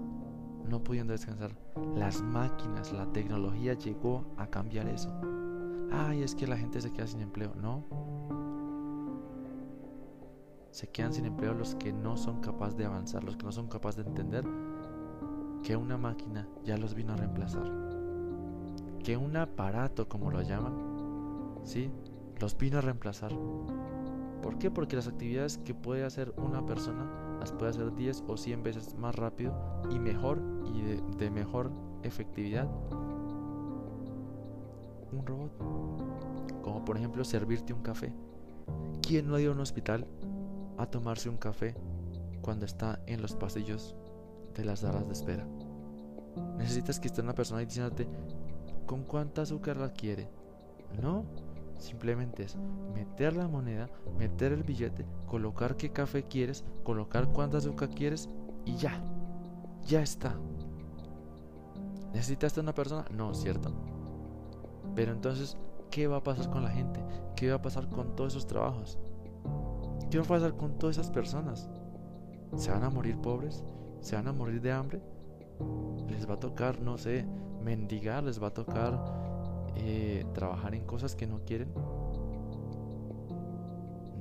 no 0.69 0.83
pudiendo 0.83 1.13
descansar. 1.13 1.55
Las 1.97 2.23
máquinas, 2.23 2.93
la 2.93 3.07
tecnología 3.13 3.75
llegó 3.75 4.25
a 4.37 4.47
cambiar 4.47 4.89
eso. 4.89 5.13
Ay, 5.93 6.23
es 6.23 6.35
que 6.35 6.47
la 6.47 6.57
gente 6.57 6.81
se 6.81 6.93
queda 6.93 7.07
sin 7.07 7.21
empleo. 7.21 7.55
No. 7.55 7.85
Se 10.71 10.89
quedan 10.89 11.13
sin 11.13 11.25
empleo 11.27 11.55
los 11.55 11.75
que 11.77 11.93
no 11.93 12.17
son 12.17 12.41
capaces 12.41 12.77
de 12.77 12.85
avanzar, 12.85 13.23
los 13.23 13.37
que 13.37 13.45
no 13.45 13.53
son 13.53 13.69
capaces 13.69 14.05
de 14.05 14.11
entender 14.11 14.45
que 15.63 15.77
una 15.77 15.97
máquina 15.97 16.49
ya 16.65 16.77
los 16.77 16.95
vino 16.95 17.13
a 17.13 17.17
reemplazar. 17.17 17.71
Que 19.03 19.17
un 19.17 19.37
aparato, 19.37 20.09
como 20.09 20.31
lo 20.31 20.43
llaman, 20.43 20.75
¿sí? 21.65 21.91
Los 22.41 22.57
vino 22.59 22.79
a 22.79 22.81
reemplazar. 22.81 23.33
¿Por 24.43 24.59
qué? 24.59 24.71
Porque 24.71 24.97
las 24.97 25.09
actividades 25.09 25.59
que 25.59 25.75
puede 25.75 26.05
hacer 26.05 26.35
una 26.37 26.67
persona 26.67 27.24
las 27.45 27.53
puede 27.53 27.73
hacer 27.73 27.95
10 27.95 28.25
o 28.27 28.39
100 28.39 28.63
veces 28.63 28.95
más 28.95 29.15
rápido 29.15 29.53
y 29.91 29.99
mejor 29.99 30.41
y 30.75 30.81
de, 31.19 31.31
mejor 31.31 31.71
efectividad 32.03 32.67
un 35.13 35.27
robot. 35.27 35.53
Como 36.63 36.83
por 36.87 36.97
ejemplo 36.97 37.23
servirte 37.23 37.75
un 37.75 37.83
café. 37.83 38.15
¿Quién 39.07 39.29
no 39.29 39.35
ha 39.35 39.43
ido 39.43 39.53
a 39.53 39.55
un 39.55 39.61
hospital 39.61 40.07
a 40.79 40.87
tomarse 40.87 41.29
un 41.29 41.37
café 41.37 41.75
cuando 42.41 42.65
está 42.65 43.01
en 43.07 43.21
los 43.21 43.37
pasillos 43.37 43.95
de 44.55 44.65
las 44.65 44.81
salas 44.81 45.07
de 45.07 45.13
espera? 45.13 45.47
Necesitas 46.57 46.99
que 46.99 47.09
esté 47.09 47.21
una 47.21 47.35
persona 47.35 47.61
diciéndote 47.61 48.09
con 48.87 49.05
cuánta 49.05 49.43
azúcar 49.43 49.77
la 49.77 49.93
quiere. 49.93 50.31
No, 51.03 51.27
Simplemente 51.79 52.45
es 52.45 52.57
meter 52.95 53.37
la 53.37 53.49
moneda, 53.49 53.89
meter 54.19 54.53
el 54.53 54.63
billete, 54.63 55.07
colocar 55.27 55.77
qué 55.77 55.91
café 55.91 56.25
quieres, 56.25 56.65
colocar 56.83 57.29
cuánta 57.29 57.59
azúcar 57.59 57.91
quieres 57.91 58.29
y 58.65 58.77
ya. 58.77 59.03
Ya 59.87 60.03
está. 60.03 60.35
¿Necesitas 62.13 62.57
una 62.59 62.75
persona? 62.75 63.05
No, 63.11 63.35
cierto. 63.35 63.71
Pero 64.95 65.13
entonces, 65.13 65.57
¿qué 65.91 66.07
va 66.07 66.19
a 66.19 66.23
pasar 66.23 66.49
con 66.51 66.63
la 66.63 66.71
gente? 66.71 67.05
¿Qué 67.37 67.51
va 67.51 67.57
a 67.57 67.63
pasar 67.63 67.89
con 67.89 68.15
todos 68.15 68.33
esos 68.33 68.47
trabajos? 68.47 68.99
¿Qué 70.11 70.19
va 70.19 70.25
a 70.25 70.29
pasar 70.29 70.57
con 70.57 70.79
todas 70.79 70.97
esas 70.97 71.11
personas? 71.11 71.69
¿Se 72.57 72.71
van 72.71 72.85
a 72.85 72.91
morir 72.91 73.19
pobres? 73.19 73.65
¿Se 74.01 74.15
van 74.15 74.29
a 74.29 74.33
morir 74.33 74.61
de 74.61 74.71
hambre? 74.71 75.03
¿Les 76.09 76.29
va 76.29 76.35
a 76.35 76.41
tocar, 76.41 76.81
no 76.81 76.97
sé, 76.99 77.27
mendigar? 77.63 78.23
¿Les 78.23 78.41
va 78.41 78.49
a 78.49 78.55
tocar 78.55 79.24
eh, 79.77 80.25
trabajar 80.35 80.75
en 80.75 80.85
cosas 80.85 81.15
que 81.15 81.27
no 81.27 81.45
quieren? 81.45 81.73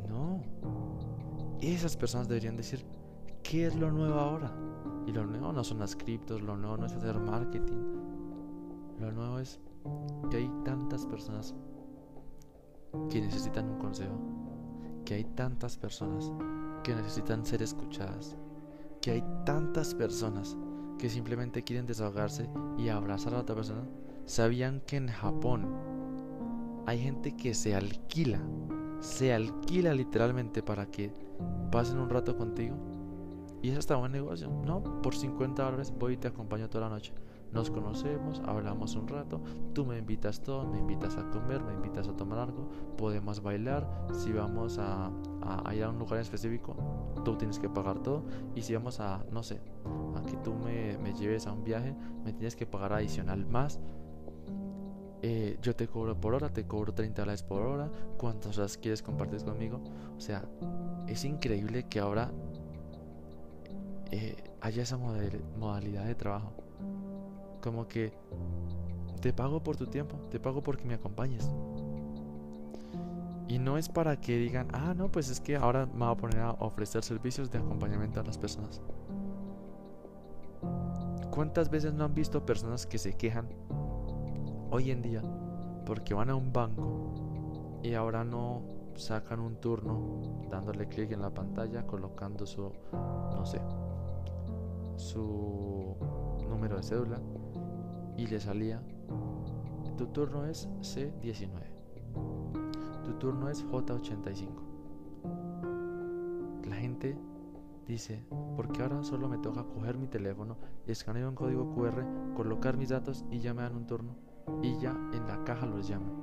No. 0.09 0.41
Esas 1.61 1.95
personas 1.95 2.27
deberían 2.27 2.57
decir, 2.57 2.85
¿qué 3.41 3.67
es 3.67 3.75
lo 3.75 3.91
nuevo 3.91 4.19
ahora? 4.19 4.51
Y 5.05 5.11
lo 5.11 5.25
nuevo 5.25 5.51
no 5.53 5.63
son 5.63 5.79
las 5.79 5.95
criptos, 5.95 6.41
lo 6.41 6.57
nuevo 6.57 6.77
no 6.77 6.85
es 6.85 6.93
hacer 6.93 7.19
marketing. 7.19 7.81
Lo 8.99 9.11
nuevo 9.11 9.39
es 9.39 9.59
que 10.29 10.37
hay 10.37 10.51
tantas 10.63 11.05
personas 11.05 11.55
que 13.09 13.21
necesitan 13.21 13.69
un 13.69 13.79
consejo, 13.79 14.17
que 15.05 15.15
hay 15.15 15.23
tantas 15.23 15.77
personas 15.77 16.31
que 16.83 16.95
necesitan 16.95 17.45
ser 17.45 17.61
escuchadas, 17.61 18.35
que 19.01 19.11
hay 19.11 19.23
tantas 19.45 19.93
personas 19.95 20.57
que 20.97 21.09
simplemente 21.09 21.63
quieren 21.63 21.85
desahogarse 21.85 22.49
y 22.77 22.89
abrazar 22.89 23.33
a 23.33 23.39
otra 23.39 23.55
persona 23.55 23.83
¿Sabían 24.25 24.81
que 24.81 24.95
en 24.95 25.09
Japón 25.09 25.67
hay 26.85 26.99
gente 26.99 27.35
que 27.35 27.53
se 27.53 27.75
alquila, 27.75 28.39
se 29.01 29.33
alquila 29.33 29.93
literalmente 29.93 30.63
para 30.63 30.85
que 30.85 31.11
pasen 31.71 31.99
un 31.99 32.09
rato 32.09 32.37
contigo? 32.37 32.75
Y 33.61 33.69
es 33.69 33.77
hasta 33.77 33.95
buen 33.95 34.13
negocio, 34.13 34.49
¿no? 34.65 34.81
Por 35.01 35.15
50 35.15 35.63
dólares 35.63 35.93
voy 35.97 36.13
y 36.13 36.17
te 36.17 36.29
acompaño 36.29 36.69
toda 36.69 36.89
la 36.89 36.95
noche. 36.95 37.13
Nos 37.51 37.69
conocemos, 37.69 38.41
hablamos 38.45 38.95
un 38.95 39.07
rato, 39.07 39.41
tú 39.73 39.85
me 39.85 39.97
invitas 39.99 40.41
todo, 40.41 40.65
me 40.65 40.79
invitas 40.79 41.17
a 41.17 41.29
comer, 41.29 41.61
me 41.61 41.73
invitas 41.73 42.07
a 42.07 42.15
tomar 42.15 42.39
algo, 42.39 42.67
podemos 42.97 43.43
bailar, 43.43 43.87
si 44.11 44.31
vamos 44.31 44.79
a, 44.79 45.11
ir 45.71 45.83
a 45.83 45.89
un 45.89 45.99
lugar 45.99 46.19
específico, 46.19 46.75
tú 47.23 47.35
tienes 47.35 47.59
que 47.59 47.69
pagar 47.69 47.99
todo, 47.99 48.23
y 48.55 48.63
si 48.63 48.73
vamos 48.73 48.99
a, 48.99 49.23
no 49.31 49.43
sé, 49.43 49.61
a 50.15 50.23
que 50.23 50.35
tú 50.37 50.55
me, 50.55 50.97
me 50.97 51.13
lleves 51.13 51.45
a 51.45 51.51
un 51.51 51.63
viaje, 51.63 51.95
me 52.25 52.33
tienes 52.33 52.55
que 52.55 52.65
pagar 52.65 52.93
adicional 52.93 53.45
más, 53.45 53.79
eh, 55.25 55.57
yo 55.61 55.73
te 55.73 55.87
cobro 55.87 56.19
por 56.19 56.33
hora, 56.33 56.49
te 56.49 56.67
cobro 56.67 56.93
30 56.93 57.21
dólares 57.21 57.43
por 57.43 57.61
hora, 57.61 57.89
cuántas 58.17 58.57
horas 58.57 58.77
quieres 58.77 59.01
compartir 59.01 59.41
conmigo. 59.45 59.79
O 60.17 60.19
sea, 60.19 60.43
es 61.07 61.23
increíble 61.23 61.87
que 61.87 62.01
ahora 62.01 62.29
eh, 64.11 64.35
haya 64.59 64.83
esa 64.83 64.97
modalidad 64.97 66.03
de 66.03 66.15
trabajo. 66.15 66.51
Como 67.61 67.87
que 67.87 68.11
te 69.21 69.31
pago 69.31 69.63
por 69.63 69.77
tu 69.77 69.87
tiempo, 69.87 70.17
te 70.29 70.41
pago 70.41 70.61
porque 70.61 70.83
me 70.83 70.95
acompañes. 70.95 71.49
Y 73.47 73.59
no 73.59 73.77
es 73.77 73.87
para 73.87 74.19
que 74.19 74.37
digan, 74.37 74.67
ah, 74.73 74.93
no, 74.93 75.09
pues 75.09 75.29
es 75.29 75.39
que 75.39 75.55
ahora 75.55 75.85
me 75.85 75.99
voy 75.99 76.11
a 76.11 76.15
poner 76.15 76.39
a 76.39 76.51
ofrecer 76.51 77.01
servicios 77.01 77.49
de 77.49 77.59
acompañamiento 77.59 78.19
a 78.19 78.23
las 78.23 78.37
personas. 78.37 78.81
¿Cuántas 81.31 81.69
veces 81.69 81.93
no 81.93 82.03
han 82.03 82.13
visto 82.13 82.45
personas 82.45 82.85
que 82.85 82.97
se 82.97 83.13
quejan 83.13 83.47
hoy 84.73 84.89
en 84.89 85.03
día 85.03 85.21
porque 85.85 86.15
van 86.15 86.31
a 86.31 86.35
un 86.35 86.51
banco 86.51 87.79
y 87.83 87.93
ahora 87.93 88.23
no 88.23 88.63
sacan 88.95 89.39
un 89.39 89.57
turno 89.57 90.47
dándole 90.49 90.87
clic 90.87 91.11
en 91.11 91.21
la 91.21 91.31
pantalla, 91.31 91.85
colocando 91.85 92.47
su, 92.47 92.71
no 92.91 93.45
sé, 93.45 93.61
su 94.95 95.95
número 96.49 96.77
de 96.77 96.83
cédula 96.83 97.21
y 98.17 98.25
le 98.25 98.39
salía, 98.39 98.81
tu 99.95 100.07
turno 100.07 100.47
es 100.47 100.67
C19, 100.79 101.51
tu 103.03 103.13
turno 103.19 103.49
es 103.49 103.63
J85. 103.67 104.47
La 106.67 106.77
gente 106.77 107.15
dice, 107.85 108.25
porque 108.55 108.81
ahora 108.81 109.03
solo 109.03 109.29
me 109.29 109.37
toca 109.37 109.65
coger 109.65 109.99
mi 109.99 110.07
teléfono, 110.07 110.57
escanear 110.87 111.27
un 111.27 111.35
código 111.35 111.75
QR, 111.75 112.33
colocar 112.35 112.75
mis 112.75 112.89
datos 112.89 113.23
y 113.29 113.37
ya 113.39 113.53
me 113.53 113.61
dan 113.61 113.75
un 113.75 113.85
turno 113.85 114.32
y 114.61 114.77
ya 114.77 114.91
en 115.13 115.27
la 115.27 115.43
caja 115.43 115.65
los 115.65 115.87
llaman. 115.87 116.13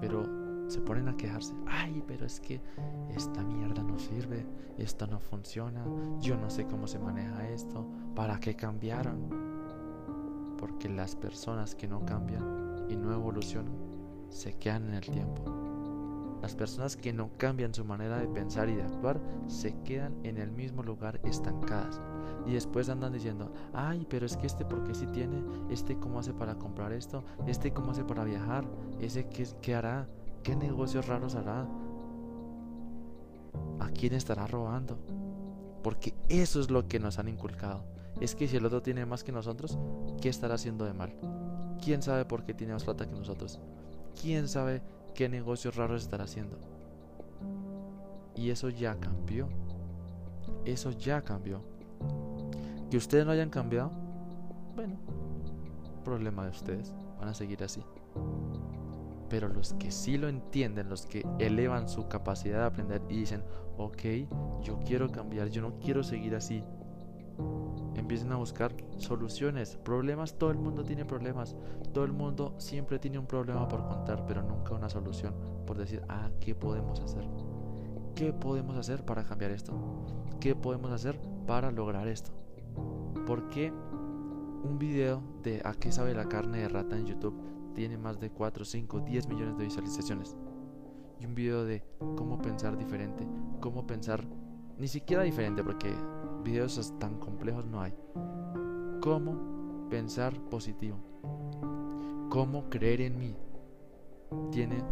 Pero 0.00 0.24
se 0.68 0.80
ponen 0.80 1.08
a 1.08 1.16
quejarse. 1.16 1.54
Ay, 1.66 2.02
pero 2.06 2.26
es 2.26 2.40
que 2.40 2.60
esta 3.14 3.42
mierda 3.42 3.82
no 3.82 3.98
sirve, 3.98 4.46
esto 4.76 5.06
no 5.06 5.18
funciona, 5.18 5.84
yo 6.20 6.36
no 6.36 6.50
sé 6.50 6.66
cómo 6.66 6.86
se 6.86 6.98
maneja 6.98 7.48
esto, 7.48 7.86
¿para 8.14 8.38
qué 8.38 8.54
cambiaron? 8.54 10.56
Porque 10.58 10.88
las 10.88 11.16
personas 11.16 11.74
que 11.74 11.88
no 11.88 12.04
cambian 12.04 12.86
y 12.88 12.96
no 12.96 13.12
evolucionan 13.12 13.74
se 14.28 14.58
quedan 14.58 14.88
en 14.88 14.94
el 14.94 15.06
tiempo. 15.06 15.67
Las 16.42 16.54
personas 16.54 16.96
que 16.96 17.12
no 17.12 17.30
cambian 17.36 17.74
su 17.74 17.84
manera 17.84 18.18
de 18.18 18.28
pensar 18.28 18.68
y 18.68 18.76
de 18.76 18.82
actuar 18.82 19.20
se 19.46 19.74
quedan 19.82 20.14
en 20.24 20.38
el 20.38 20.50
mismo 20.50 20.82
lugar 20.82 21.20
estancadas 21.24 22.00
y 22.46 22.52
después 22.52 22.88
andan 22.88 23.12
diciendo, 23.12 23.52
ay, 23.74 24.06
pero 24.08 24.24
es 24.24 24.36
que 24.36 24.46
este 24.46 24.64
porque 24.64 24.94
si 24.94 25.06
tiene, 25.08 25.42
este 25.70 25.98
cómo 25.98 26.18
hace 26.18 26.32
para 26.32 26.54
comprar 26.54 26.92
esto, 26.92 27.24
este 27.46 27.72
cómo 27.72 27.90
hace 27.90 28.04
para 28.04 28.24
viajar, 28.24 28.64
ese 29.00 29.28
qué, 29.28 29.46
qué 29.60 29.74
hará, 29.74 30.08
qué 30.42 30.56
negocios 30.56 31.06
raros 31.06 31.34
hará, 31.34 31.68
a 33.80 33.90
quién 33.90 34.14
estará 34.14 34.46
robando. 34.46 34.98
Porque 35.82 36.14
eso 36.28 36.60
es 36.60 36.70
lo 36.70 36.88
que 36.88 36.98
nos 36.98 37.18
han 37.18 37.28
inculcado. 37.28 37.84
Es 38.20 38.34
que 38.34 38.48
si 38.48 38.56
el 38.56 38.66
otro 38.66 38.82
tiene 38.82 39.06
más 39.06 39.24
que 39.24 39.32
nosotros, 39.32 39.78
¿qué 40.20 40.28
estará 40.28 40.54
haciendo 40.54 40.84
de 40.84 40.92
mal? 40.92 41.14
¿Quién 41.84 42.02
sabe 42.02 42.24
por 42.24 42.44
qué 42.44 42.54
tiene 42.54 42.72
más 42.72 42.84
plata 42.84 43.06
que 43.06 43.14
nosotros? 43.14 43.60
¿Quién 44.20 44.48
sabe 44.48 44.82
qué 45.18 45.28
negocios 45.28 45.74
raros 45.74 46.02
estará 46.02 46.22
haciendo? 46.22 46.56
Y 48.36 48.50
eso 48.50 48.68
ya 48.68 49.00
cambió. 49.00 49.48
Eso 50.64 50.92
ya 50.92 51.22
cambió. 51.22 51.60
Que 52.88 52.96
ustedes 52.96 53.26
no 53.26 53.32
hayan 53.32 53.50
cambiado, 53.50 53.90
bueno, 54.76 54.96
problema 56.04 56.44
de 56.44 56.50
ustedes. 56.50 56.94
Van 57.18 57.30
a 57.30 57.34
seguir 57.34 57.64
así. 57.64 57.82
Pero 59.28 59.48
los 59.48 59.72
que 59.72 59.90
sí 59.90 60.18
lo 60.18 60.28
entienden, 60.28 60.88
los 60.88 61.04
que 61.04 61.26
elevan 61.40 61.88
su 61.88 62.06
capacidad 62.06 62.60
de 62.60 62.66
aprender 62.66 63.02
y 63.08 63.16
dicen, 63.18 63.42
ok, 63.76 64.02
yo 64.62 64.78
quiero 64.86 65.10
cambiar, 65.10 65.48
yo 65.48 65.62
no 65.62 65.80
quiero 65.80 66.04
seguir 66.04 66.36
así. 66.36 66.62
Empiecen 68.08 68.32
a 68.32 68.36
buscar 68.36 68.74
soluciones, 68.96 69.76
problemas, 69.84 70.38
todo 70.38 70.50
el 70.50 70.56
mundo 70.56 70.82
tiene 70.82 71.04
problemas, 71.04 71.54
todo 71.92 72.04
el 72.04 72.12
mundo 72.12 72.54
siempre 72.56 72.98
tiene 72.98 73.18
un 73.18 73.26
problema 73.26 73.68
por 73.68 73.86
contar, 73.86 74.24
pero 74.24 74.40
nunca 74.40 74.72
una 74.72 74.88
solución 74.88 75.34
por 75.66 75.76
decir, 75.76 76.00
ah, 76.08 76.30
¿qué 76.40 76.54
podemos 76.54 77.00
hacer? 77.00 77.28
¿Qué 78.14 78.32
podemos 78.32 78.78
hacer 78.78 79.04
para 79.04 79.24
cambiar 79.24 79.50
esto? 79.50 79.74
¿Qué 80.40 80.54
podemos 80.54 80.90
hacer 80.90 81.20
para 81.46 81.70
lograr 81.70 82.08
esto? 82.08 82.30
¿Por 83.26 83.50
qué 83.50 83.74
un 84.64 84.78
video 84.78 85.22
de 85.42 85.60
a 85.62 85.74
qué 85.74 85.92
sabe 85.92 86.14
la 86.14 86.30
carne 86.30 86.60
de 86.60 86.68
rata 86.70 86.96
en 86.96 87.04
YouTube 87.04 87.38
tiene 87.74 87.98
más 87.98 88.18
de 88.18 88.30
4, 88.30 88.64
5, 88.64 89.00
10 89.00 89.28
millones 89.28 89.58
de 89.58 89.64
visualizaciones. 89.64 90.34
Y 91.20 91.26
un 91.26 91.34
video 91.34 91.66
de 91.66 91.84
cómo 92.16 92.40
pensar 92.40 92.78
diferente, 92.78 93.28
cómo 93.60 93.86
pensar 93.86 94.24
ni 94.78 94.88
siquiera 94.88 95.22
diferente 95.22 95.62
porque 95.62 95.92
videos 96.44 96.92
tan 96.98 97.18
complejos 97.18 97.66
no 97.66 97.80
hay. 97.80 97.94
Cómo 99.00 99.88
pensar 99.90 100.34
positivo. 100.48 100.98
Cómo 102.30 102.68
creer 102.68 103.00
en 103.00 103.18
mí. 103.18 103.36
Tiene 104.50 104.82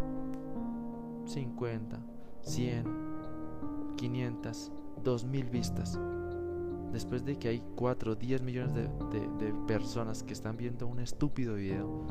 50, 1.27 1.99
100, 2.43 2.85
500, 3.97 4.73
2000 5.03 5.51
vistas 5.51 5.99
después 6.93 7.25
de 7.25 7.39
que 7.39 7.49
hay 7.49 7.63
4 7.75 8.13
o 8.13 8.15
10 8.15 8.43
millones 8.43 8.75
de, 8.75 8.87
personas 9.67 10.23
que 10.23 10.33
están 10.33 10.57
viendo 10.57 10.87
un 10.87 11.01
estúpido 11.01 11.57
video 11.57 12.07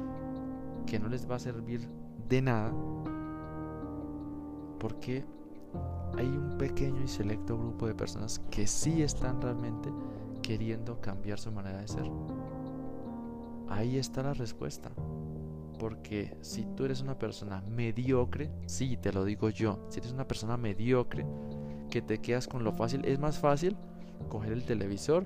que 0.86 1.00
no 1.00 1.08
les 1.08 1.30
va 1.30 1.36
a 1.36 1.40
servir 1.40 1.88
de 2.30 2.42
nada, 2.42 2.72
porque 4.80 5.26
hay 6.18 6.28
un 6.28 6.58
pequeño 6.58 7.04
y 7.04 7.08
selecto 7.08 7.58
grupo 7.58 7.88
de 7.88 7.96
personas 7.96 8.40
que 8.50 8.68
sí 8.68 9.02
están 9.02 9.42
realmente 9.42 9.90
queriendo 10.42 11.02
cambiar 11.02 11.40
su 11.40 11.52
manera 11.52 11.80
de 11.80 11.88
ser. 11.88 12.10
Ahí 13.70 13.98
está 13.98 14.24
la 14.24 14.34
respuesta. 14.34 14.92
Porque 15.80 16.38
si 16.42 16.66
tú 16.76 16.86
eres 16.86 17.02
una 17.02 17.18
persona 17.20 17.62
mediocre, 17.68 18.50
sí, 18.66 18.96
te 18.98 19.12
lo 19.12 19.26
digo 19.26 19.50
yo, 19.50 19.80
si 19.90 20.00
eres 20.00 20.14
una 20.14 20.28
persona 20.28 20.56
mediocre, 20.56 21.26
que 21.90 22.02
te 22.02 22.20
quedas 22.20 22.48
con 22.48 22.64
lo 22.64 22.72
fácil, 22.72 23.04
es 23.06 23.20
más 23.20 23.40
fácil 23.40 23.76
coger 24.30 24.54
el 24.54 24.64
televisor, 24.64 25.26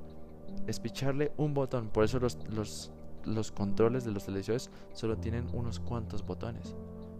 espicharle 0.67 1.31
un 1.37 1.53
botón. 1.53 1.89
Por 1.89 2.03
eso 2.03 2.19
los, 2.19 2.37
los, 2.49 2.91
los 3.25 3.51
controles 3.51 4.05
de 4.05 4.11
los 4.11 4.25
televisores 4.25 4.71
solo 4.93 5.17
tienen 5.17 5.47
unos 5.53 5.79
cuantos 5.79 6.25
botones. 6.25 6.75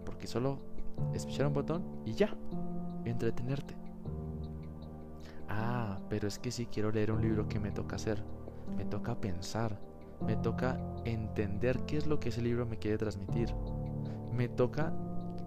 Porque 0.05 0.25
solo 0.25 0.59
espichar 1.13 1.47
un 1.47 1.53
botón 1.53 1.83
y 2.05 2.13
ya, 2.13 2.35
entretenerte. 3.09 3.75
Ah, 5.47 5.99
pero 6.09 6.27
es 6.27 6.39
que 6.39 6.51
si 6.51 6.67
quiero 6.67 6.91
leer 6.91 7.11
un 7.11 7.21
libro, 7.21 7.47
¿qué 7.47 7.59
me 7.59 7.71
toca 7.71 7.95
hacer? 7.95 8.23
Me 8.77 8.85
toca 8.85 9.19
pensar, 9.19 9.79
me 10.25 10.35
toca 10.35 10.79
entender 11.05 11.79
qué 11.85 11.97
es 11.97 12.07
lo 12.07 12.19
que 12.19 12.29
ese 12.29 12.41
libro 12.41 12.65
me 12.65 12.77
quiere 12.77 12.97
transmitir. 12.97 13.53
Me 14.31 14.47
toca 14.47 14.93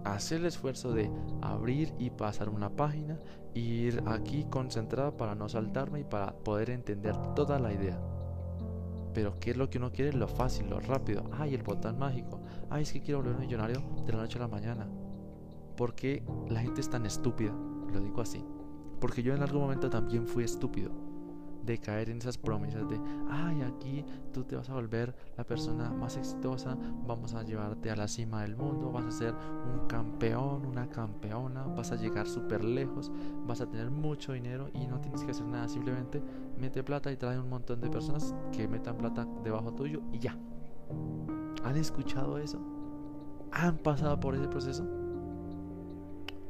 hacer 0.03 0.39
el 0.39 0.47
esfuerzo 0.47 0.91
de 0.91 1.09
abrir 1.41 1.93
y 1.97 2.09
pasar 2.09 2.49
una 2.49 2.69
página 2.69 3.17
ir 3.53 4.03
aquí 4.05 4.45
concentrado 4.49 5.15
para 5.15 5.35
no 5.35 5.47
saltarme 5.47 6.01
y 6.01 6.03
para 6.03 6.33
poder 6.33 6.69
entender 6.69 7.15
toda 7.35 7.59
la 7.59 7.71
idea. 7.71 7.99
Pero 9.13 9.39
¿qué 9.39 9.51
es 9.51 9.57
lo 9.57 9.69
que 9.69 9.77
uno 9.77 9.91
quiere? 9.91 10.11
Lo 10.11 10.27
fácil, 10.27 10.69
lo 10.69 10.79
rápido. 10.79 11.23
Ay, 11.31 11.53
el 11.53 11.63
botón 11.63 11.99
mágico. 11.99 12.41
Ay, 12.69 12.83
es 12.83 12.91
que 12.91 13.01
quiero 13.01 13.21
volver 13.21 13.37
millonario 13.37 13.81
de 14.05 14.11
la 14.11 14.19
noche 14.19 14.39
a 14.39 14.41
la 14.41 14.47
mañana. 14.47 14.87
¿Por 15.75 15.95
qué 15.95 16.23
la 16.49 16.61
gente 16.61 16.81
es 16.81 16.89
tan 16.89 17.05
estúpida? 17.05 17.53
Lo 17.91 17.99
digo 17.99 18.21
así. 18.21 18.43
Porque 18.99 19.23
yo 19.23 19.33
en 19.33 19.41
algún 19.41 19.61
momento 19.61 19.89
también 19.89 20.27
fui 20.27 20.43
estúpido 20.43 20.91
de 21.65 21.77
caer 21.77 22.09
en 22.09 22.17
esas 22.17 22.37
promesas 22.37 22.87
de, 22.89 22.99
ay, 23.29 23.61
aquí 23.61 24.05
tú 24.33 24.43
te 24.43 24.55
vas 24.55 24.69
a 24.69 24.73
volver 24.73 25.15
la 25.37 25.45
persona 25.45 25.91
más 25.91 26.17
exitosa, 26.17 26.77
vamos 27.05 27.33
a 27.33 27.43
llevarte 27.43 27.89
a 27.89 27.95
la 27.95 28.07
cima 28.07 28.41
del 28.41 28.55
mundo, 28.55 28.91
vas 28.91 29.05
a 29.05 29.11
ser 29.11 29.33
un 29.33 29.87
campeón, 29.87 30.65
una 30.65 30.89
campeona, 30.89 31.63
vas 31.63 31.91
a 31.91 31.95
llegar 31.95 32.27
súper 32.27 32.63
lejos, 32.63 33.11
vas 33.47 33.61
a 33.61 33.69
tener 33.69 33.91
mucho 33.91 34.33
dinero 34.33 34.69
y 34.73 34.85
no 34.87 34.99
tienes 34.99 35.23
que 35.23 35.31
hacer 35.31 35.45
nada, 35.45 35.69
simplemente 35.69 36.21
mete 36.57 36.83
plata 36.83 37.11
y 37.11 37.17
trae 37.17 37.39
un 37.39 37.49
montón 37.49 37.79
de 37.79 37.89
personas 37.89 38.35
que 38.51 38.67
metan 38.67 38.97
plata 38.97 39.25
debajo 39.43 39.73
tuyo 39.73 40.01
y 40.11 40.19
ya. 40.19 40.37
¿Han 41.63 41.77
escuchado 41.77 42.37
eso? 42.39 42.59
¿Han 43.51 43.77
pasado 43.77 44.19
por 44.19 44.35
ese 44.35 44.47
proceso? 44.47 45.02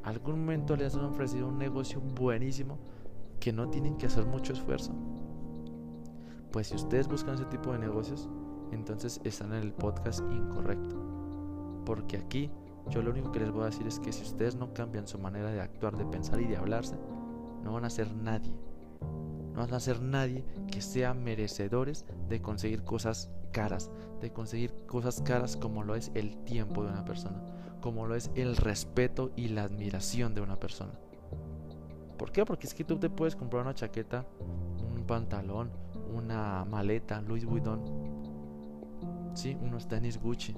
¿Algún 0.03 0.41
momento 0.41 0.75
les 0.75 0.95
han 0.95 1.05
ofrecido 1.05 1.47
un 1.47 1.57
negocio 1.57 2.01
buenísimo? 2.01 2.77
que 3.43 3.51
no 3.51 3.67
tienen 3.67 3.97
que 3.97 4.05
hacer 4.05 4.25
mucho 4.25 4.53
esfuerzo. 4.53 4.93
Pues 6.53 6.67
si 6.67 6.75
ustedes 6.75 7.09
buscan 7.09 7.35
ese 7.35 7.43
tipo 7.43 7.73
de 7.73 7.79
negocios, 7.79 8.29
entonces 8.71 9.19
están 9.25 9.51
en 9.51 9.63
el 9.63 9.73
podcast 9.73 10.21
incorrecto. 10.31 10.95
Porque 11.85 12.15
aquí 12.15 12.49
yo 12.89 13.01
lo 13.01 13.11
único 13.11 13.33
que 13.33 13.41
les 13.41 13.51
voy 13.51 13.63
a 13.63 13.65
decir 13.65 13.85
es 13.85 13.99
que 13.99 14.13
si 14.13 14.23
ustedes 14.23 14.55
no 14.55 14.73
cambian 14.73 15.07
su 15.07 15.19
manera 15.19 15.51
de 15.51 15.59
actuar, 15.59 15.97
de 15.97 16.05
pensar 16.05 16.39
y 16.39 16.45
de 16.45 16.55
hablarse, 16.55 16.95
no 17.65 17.73
van 17.73 17.83
a 17.83 17.89
ser 17.89 18.15
nadie. 18.15 18.55
No 19.53 19.59
van 19.59 19.73
a 19.73 19.79
ser 19.81 20.01
nadie 20.01 20.45
que 20.71 20.79
sea 20.79 21.13
merecedores 21.13 22.05
de 22.29 22.41
conseguir 22.41 22.83
cosas 22.83 23.29
caras, 23.51 23.91
de 24.21 24.31
conseguir 24.31 24.73
cosas 24.87 25.21
caras 25.21 25.57
como 25.57 25.83
lo 25.83 25.95
es 25.95 26.11
el 26.13 26.37
tiempo 26.45 26.85
de 26.85 26.91
una 26.91 27.03
persona, 27.03 27.43
como 27.83 28.07
lo 28.07 28.15
es 28.15 28.31
el 28.35 28.55
respeto 28.55 29.31
y 29.35 29.49
la 29.49 29.63
admiración 29.63 30.33
de 30.33 30.39
una 30.39 30.57
persona. 30.57 30.93
¿Por 32.17 32.31
qué? 32.31 32.45
Porque 32.45 32.65
es 32.65 32.73
que 32.73 32.85
tú 32.85 32.97
te 32.97 33.09
puedes 33.09 33.35
comprar 33.35 33.61
una 33.61 33.75
chaqueta, 33.75 34.25
un 34.95 35.03
pantalón, 35.05 35.69
una 36.15 36.63
maleta 36.63 37.19
Louis 37.19 37.43
Vuitton, 37.43 37.81
sí, 39.33 39.57
unos 39.61 39.89
tenis 39.89 40.17
Gucci, 40.17 40.55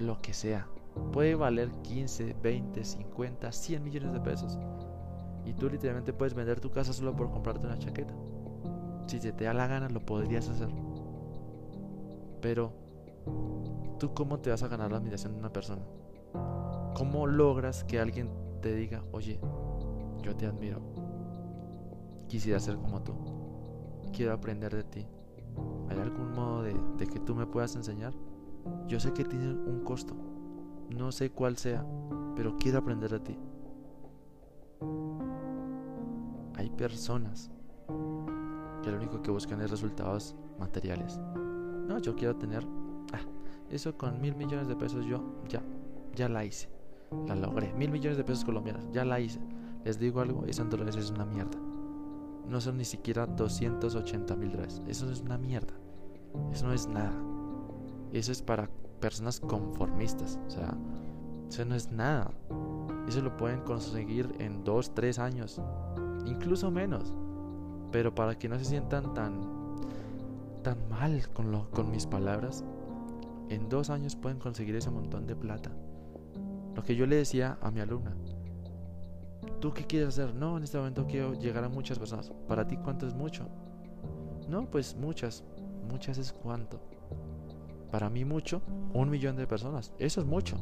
lo 0.00 0.20
que 0.20 0.34
sea. 0.34 0.68
Puede 1.14 1.34
valer 1.34 1.70
15, 1.82 2.36
20, 2.42 2.84
50, 2.84 3.52
100 3.52 3.82
millones 3.82 4.12
de 4.12 4.20
pesos. 4.20 4.58
Y 5.46 5.54
tú 5.54 5.70
literalmente 5.70 6.12
puedes 6.12 6.34
vender 6.34 6.60
tu 6.60 6.70
casa 6.70 6.92
solo 6.92 7.16
por 7.16 7.30
comprarte 7.30 7.66
una 7.66 7.78
chaqueta. 7.78 8.12
Si 9.06 9.18
se 9.18 9.32
te 9.32 9.44
da 9.44 9.54
la 9.54 9.66
gana, 9.66 9.88
lo 9.88 10.04
podrías 10.04 10.46
hacer. 10.50 10.68
Pero, 12.42 12.74
¿tú 13.98 14.12
cómo 14.14 14.38
te 14.38 14.50
vas 14.50 14.62
a 14.62 14.68
ganar 14.68 14.90
la 14.90 14.98
admiración 14.98 15.32
de 15.32 15.38
una 15.38 15.52
persona? 15.52 15.82
¿Cómo 16.94 17.26
logras 17.26 17.84
que 17.84 18.00
alguien 18.00 18.30
te 18.60 18.74
diga, 18.74 19.04
oye, 19.12 19.40
yo 20.22 20.34
te 20.34 20.46
admiro, 20.46 20.80
quisiera 22.28 22.58
ser 22.58 22.76
como 22.76 23.02
tú, 23.02 23.14
quiero 24.12 24.32
aprender 24.32 24.74
de 24.74 24.84
ti, 24.84 25.06
¿hay 25.88 25.98
algún 25.98 26.32
modo 26.32 26.62
de, 26.62 27.06
que 27.06 27.20
tú 27.20 27.34
me 27.34 27.46
puedas 27.46 27.76
enseñar? 27.76 28.14
Yo 28.88 28.98
sé 28.98 29.12
que 29.12 29.24
tiene 29.24 29.48
un 29.48 29.82
costo, 29.84 30.14
no 30.90 31.12
sé 31.12 31.30
cuál 31.30 31.56
sea, 31.56 31.86
pero 32.34 32.56
quiero 32.56 32.78
aprender 32.78 33.10
de 33.10 33.20
ti. 33.20 33.38
Hay 36.56 36.70
personas 36.70 37.50
que 38.82 38.90
lo 38.90 38.96
único 38.96 39.22
que 39.22 39.30
buscan 39.30 39.60
es 39.60 39.70
resultados 39.70 40.34
materiales. 40.58 41.20
No, 41.86 41.98
yo 41.98 42.16
quiero 42.16 42.36
tener... 42.36 42.66
Eso 43.70 43.96
con 43.96 44.20
mil 44.20 44.34
millones 44.34 44.68
de 44.68 44.76
pesos 44.76 45.04
yo 45.06 45.22
ya, 45.48 45.62
ya 46.14 46.28
la 46.28 46.44
hice. 46.44 46.68
La 47.26 47.34
logré. 47.34 47.72
Mil 47.74 47.90
millones 47.90 48.16
de 48.16 48.24
pesos 48.24 48.44
colombianos. 48.44 48.88
Ya 48.92 49.04
la 49.04 49.20
hice. 49.20 49.40
Les 49.84 49.98
digo 49.98 50.20
algo, 50.20 50.44
eso 50.46 50.62
en 50.62 50.70
dólares 50.70 50.96
es 50.96 51.10
una 51.10 51.24
mierda. 51.24 51.58
No 52.48 52.60
son 52.60 52.76
ni 52.76 52.84
siquiera 52.84 53.26
280 53.26 54.36
mil 54.36 54.50
dólares. 54.52 54.82
Eso 54.86 55.10
es 55.10 55.20
una 55.20 55.38
mierda. 55.38 55.74
Eso 56.52 56.66
no 56.66 56.72
es 56.72 56.86
nada. 56.86 57.14
Eso 58.12 58.32
es 58.32 58.42
para 58.42 58.68
personas 59.00 59.40
conformistas. 59.40 60.38
O 60.46 60.50
sea, 60.50 60.76
eso 61.48 61.64
no 61.64 61.74
es 61.74 61.90
nada. 61.90 62.30
Eso 63.08 63.20
lo 63.22 63.36
pueden 63.36 63.60
conseguir 63.60 64.34
en 64.38 64.64
2, 64.64 64.94
3 64.94 65.18
años. 65.18 65.60
Incluso 66.24 66.70
menos. 66.70 67.14
Pero 67.92 68.14
para 68.14 68.36
que 68.36 68.48
no 68.48 68.58
se 68.58 68.64
sientan 68.64 69.14
tan, 69.14 69.40
tan 70.62 70.88
mal 70.88 71.28
con, 71.32 71.52
lo, 71.52 71.70
con 71.70 71.90
mis 71.90 72.06
palabras, 72.06 72.64
en 73.48 73.68
dos 73.68 73.90
años 73.90 74.16
pueden 74.16 74.38
conseguir 74.38 74.74
ese 74.76 74.90
montón 74.90 75.26
de 75.26 75.36
plata. 75.36 75.70
Lo 76.74 76.82
que 76.82 76.96
yo 76.96 77.06
le 77.06 77.16
decía 77.16 77.58
a 77.62 77.70
mi 77.70 77.80
alumna, 77.80 78.14
¿tú 79.60 79.72
qué 79.72 79.86
quieres 79.86 80.08
hacer? 80.08 80.34
No, 80.34 80.56
en 80.56 80.64
este 80.64 80.78
momento 80.78 81.06
quiero 81.06 81.34
llegar 81.34 81.64
a 81.64 81.68
muchas 81.68 81.98
personas. 81.98 82.32
¿Para 82.48 82.66
ti 82.66 82.76
cuánto 82.76 83.06
es 83.06 83.14
mucho? 83.14 83.48
No, 84.48 84.70
pues 84.70 84.94
muchas. 84.96 85.44
Muchas 85.90 86.18
es 86.18 86.32
cuánto. 86.32 86.80
Para 87.90 88.10
mí 88.10 88.24
mucho, 88.24 88.60
un 88.92 89.08
millón 89.08 89.36
de 89.36 89.46
personas. 89.46 89.92
Eso 89.98 90.20
es 90.20 90.26
mucho. 90.26 90.56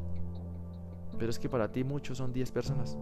Pero 1.17 1.29
es 1.29 1.39
que 1.39 1.49
para 1.49 1.71
ti 1.71 1.83
mucho 1.83 2.15
son 2.15 2.33
10 2.33 2.51
personas. 2.51 2.97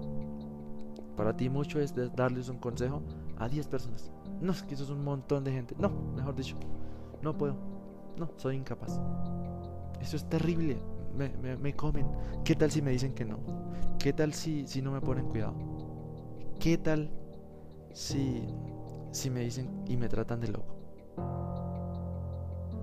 Para 1.16 1.36
ti 1.36 1.50
mucho 1.50 1.80
es 1.80 1.94
darles 2.16 2.50
un 2.50 2.58
consejo 2.58 3.02
a 3.38 3.48
10 3.48 3.68
personas. 3.68 4.12
No, 4.42 4.52
es 4.52 4.64
que 4.64 4.74
eso 4.74 4.84
es 4.84 4.90
un 4.90 5.04
montón 5.04 5.44
de 5.44 5.52
gente. 5.52 5.76
No, 5.78 5.90
mejor 5.90 6.36
dicho, 6.36 6.58
no 7.22 7.38
puedo. 7.38 7.56
No, 8.18 8.30
soy 8.38 8.56
incapaz. 8.56 9.00
Eso 10.04 10.18
es 10.18 10.28
terrible. 10.28 10.78
Me, 11.16 11.56
me, 11.56 11.74
comen. 11.74 12.06
¿Qué 12.44 12.56
tal 12.56 12.70
si 12.70 12.82
me 12.82 12.92
dicen 12.92 13.14
que 13.14 13.24
no? 13.24 13.40
¿Qué 14.00 14.12
tal 14.12 14.34
si, 14.34 14.68
si 14.68 14.82
no 14.82 14.92
me 14.92 15.00
ponen 15.00 15.30
cuidado? 15.30 15.54
¿Qué 16.60 16.78
tal 16.78 17.10
si, 17.94 18.46
si 19.12 19.30
me 19.30 19.40
dicen 19.40 19.70
y 19.88 19.96
me 19.96 20.10
tratan 20.10 20.42
de 20.42 20.50
loco? 20.50 20.76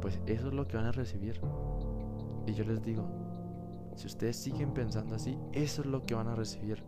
Pues 0.01 0.19
eso 0.25 0.49
es 0.49 0.55
lo 0.55 0.67
que 0.67 0.79
van 0.79 0.87
a 0.87 0.93
recibir. 0.93 1.39
Y 2.47 2.55
yo 2.55 2.65
les 2.65 2.83
digo, 2.83 3.07
si 3.97 4.07
ustedes 4.07 4.37
siguen 4.37 4.73
pensando 4.73 5.15
así, 5.15 5.37
eso 5.53 5.83
es 5.83 5.89
lo 5.89 6.01
que 6.01 6.15
van 6.15 6.29
a 6.29 6.35
recibir. 6.35 6.83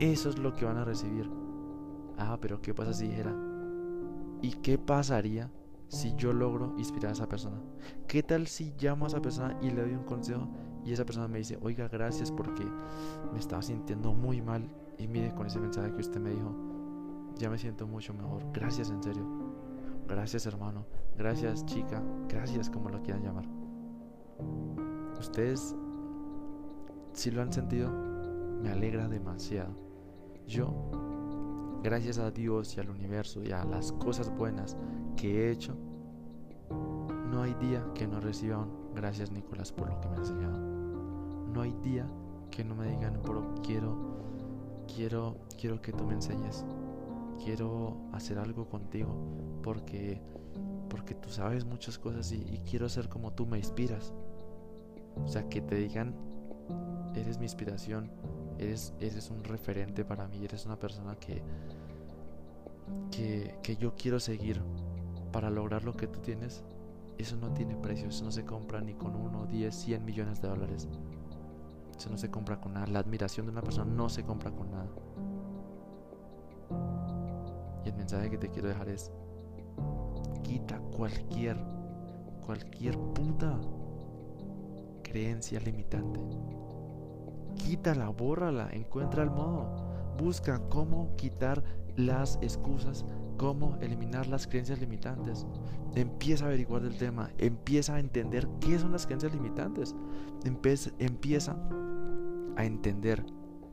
Eso 0.00 0.28
es 0.28 0.38
lo 0.38 0.54
que 0.54 0.66
van 0.66 0.76
a 0.76 0.84
recibir. 0.84 1.30
Ah, 2.18 2.36
pero 2.42 2.60
¿qué 2.60 2.74
pasa 2.74 2.92
si 2.92 3.08
dijera? 3.08 3.34
¿Y 4.42 4.52
qué 4.56 4.76
pasaría 4.76 5.50
si 5.90 6.14
yo 6.14 6.32
logro 6.32 6.72
inspirar 6.78 7.10
a 7.10 7.12
esa 7.12 7.28
persona? 7.28 7.60
¿Qué 8.06 8.22
tal 8.22 8.46
si 8.46 8.72
llamo 8.78 9.04
a 9.04 9.08
esa 9.08 9.20
persona 9.20 9.58
y 9.60 9.70
le 9.70 9.82
doy 9.82 9.92
un 9.92 10.04
consejo 10.04 10.48
y 10.84 10.92
esa 10.92 11.04
persona 11.04 11.28
me 11.28 11.38
dice, 11.38 11.58
oiga, 11.60 11.88
gracias 11.88 12.30
porque 12.30 12.64
me 13.32 13.38
estaba 13.38 13.60
sintiendo 13.60 14.14
muy 14.14 14.40
mal 14.40 14.70
y 14.98 15.08
mire 15.08 15.34
con 15.34 15.46
ese 15.46 15.58
mensaje 15.58 15.92
que 15.92 16.00
usted 16.00 16.20
me 16.20 16.30
dijo, 16.30 16.54
ya 17.36 17.50
me 17.50 17.58
siento 17.58 17.86
mucho 17.86 18.14
mejor. 18.14 18.44
Gracias 18.52 18.90
en 18.90 19.02
serio. 19.02 19.26
Gracias 20.06 20.46
hermano. 20.46 20.86
Gracias 21.18 21.66
chica. 21.66 22.02
Gracias 22.28 22.70
como 22.70 22.88
lo 22.88 23.02
quieran 23.02 23.24
llamar. 23.24 23.46
Ustedes, 25.18 25.74
si 27.12 27.32
lo 27.32 27.42
han 27.42 27.52
sentido, 27.52 27.90
me 28.62 28.70
alegra 28.70 29.08
demasiado. 29.08 29.74
Yo, 30.46 30.72
gracias 31.82 32.18
a 32.18 32.30
Dios 32.30 32.76
y 32.76 32.80
al 32.80 32.90
universo 32.90 33.42
y 33.42 33.50
a 33.50 33.64
las 33.64 33.92
cosas 33.92 34.34
buenas 34.36 34.76
que 35.16 35.48
he 35.48 35.50
hecho, 35.50 35.76
no 37.30 37.42
hay 37.42 37.54
día 37.54 37.86
que 37.94 38.06
no 38.06 38.20
reciba 38.20 38.66
gracias 38.94 39.30
Nicolás 39.30 39.72
por 39.72 39.88
lo 39.88 40.00
que 40.00 40.08
me 40.08 40.16
ha 40.16 40.18
enseñado. 40.18 40.58
No 40.58 41.62
hay 41.62 41.72
día 41.82 42.08
que 42.50 42.64
no 42.64 42.74
me 42.74 42.88
digan, 42.88 43.20
bro, 43.22 43.54
quiero, 43.62 43.96
quiero, 44.94 45.36
quiero 45.58 45.80
que 45.80 45.92
tú 45.92 46.04
me 46.04 46.14
enseñes. 46.14 46.64
Quiero 47.42 47.96
hacer 48.12 48.38
algo 48.38 48.68
contigo 48.68 49.14
porque, 49.62 50.20
porque 50.88 51.14
tú 51.14 51.30
sabes 51.30 51.64
muchas 51.64 51.98
cosas 51.98 52.30
y, 52.32 52.36
y 52.36 52.58
quiero 52.68 52.88
ser 52.88 53.08
como 53.08 53.32
tú 53.32 53.46
me 53.46 53.58
inspiras. 53.58 54.12
O 55.16 55.28
sea, 55.28 55.48
que 55.48 55.60
te 55.60 55.76
digan, 55.76 56.14
eres 57.14 57.38
mi 57.38 57.44
inspiración, 57.44 58.10
eres, 58.58 58.94
eres 59.00 59.30
un 59.30 59.42
referente 59.44 60.04
para 60.04 60.28
mí, 60.28 60.44
eres 60.44 60.66
una 60.66 60.78
persona 60.78 61.16
que, 61.16 61.42
que, 63.10 63.56
que 63.62 63.76
yo 63.76 63.94
quiero 63.94 64.20
seguir 64.20 64.60
para 65.32 65.50
lograr 65.50 65.84
lo 65.84 65.96
que 65.96 66.06
tú 66.06 66.20
tienes. 66.20 66.64
Eso 67.18 67.36
no 67.36 67.52
tiene 67.52 67.76
precio, 67.76 68.08
eso 68.08 68.24
no 68.24 68.32
se 68.32 68.44
compra 68.44 68.80
ni 68.80 68.94
con 68.94 69.14
uno, 69.14 69.46
10, 69.46 69.74
100 69.74 70.04
millones 70.04 70.40
de 70.40 70.48
dólares. 70.48 70.88
Eso 71.96 72.08
no 72.08 72.16
se 72.16 72.30
compra 72.30 72.60
con 72.60 72.74
nada. 72.74 72.86
La 72.86 73.00
admiración 73.00 73.46
de 73.46 73.52
una 73.52 73.62
persona 73.62 73.92
no 73.92 74.08
se 74.08 74.24
compra 74.24 74.50
con 74.50 74.70
nada. 74.70 74.88
Y 77.84 77.88
el 77.88 77.94
mensaje 77.94 78.30
que 78.30 78.38
te 78.38 78.48
quiero 78.48 78.68
dejar 78.68 78.88
es, 78.88 79.10
quita 80.42 80.78
cualquier, 80.96 81.58
cualquier 82.46 82.98
puta 82.98 83.60
creencia 85.02 85.60
limitante. 85.60 86.20
Quítala, 87.56 88.08
bórrala, 88.08 88.70
encuentra 88.72 89.22
el 89.22 89.30
modo. 89.30 89.90
Busca 90.16 90.60
cómo 90.68 91.14
quitar 91.16 91.62
las 91.96 92.38
excusas, 92.40 93.04
cómo 93.40 93.78
eliminar 93.80 94.26
las 94.26 94.46
creencias 94.46 94.80
limitantes. 94.80 95.46
Empieza 95.94 96.44
a 96.44 96.48
averiguar 96.48 96.82
del 96.82 96.98
tema, 96.98 97.30
empieza 97.38 97.94
a 97.94 97.98
entender 97.98 98.46
qué 98.60 98.78
son 98.78 98.92
las 98.92 99.06
creencias 99.06 99.32
limitantes. 99.32 99.96
Empieza, 100.44 101.56
a 102.56 102.64
entender 102.66 103.24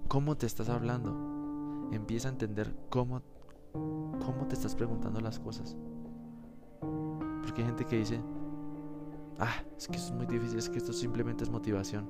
cómo 0.08 0.38
te 0.38 0.46
estás 0.46 0.70
hablando. 0.70 1.90
Empieza 1.92 2.30
a 2.30 2.32
entender 2.32 2.74
cómo, 2.90 3.22
cómo 3.74 4.48
te 4.48 4.56
estás 4.56 4.74
preguntando 4.74 5.20
las 5.20 5.38
cosas. 5.38 5.76
Porque 6.80 7.62
hay 7.62 7.68
gente 7.68 7.84
que 7.84 7.98
dice, 7.98 8.22
ah, 9.38 9.52
es 9.78 9.90
que 9.90 9.98
eso 9.98 10.06
es 10.06 10.14
muy 10.14 10.28
difícil, 10.28 10.60
es 10.60 10.70
que 10.70 10.78
esto 10.78 10.94
simplemente 10.94 11.44
es 11.44 11.50
motivación. 11.50 12.10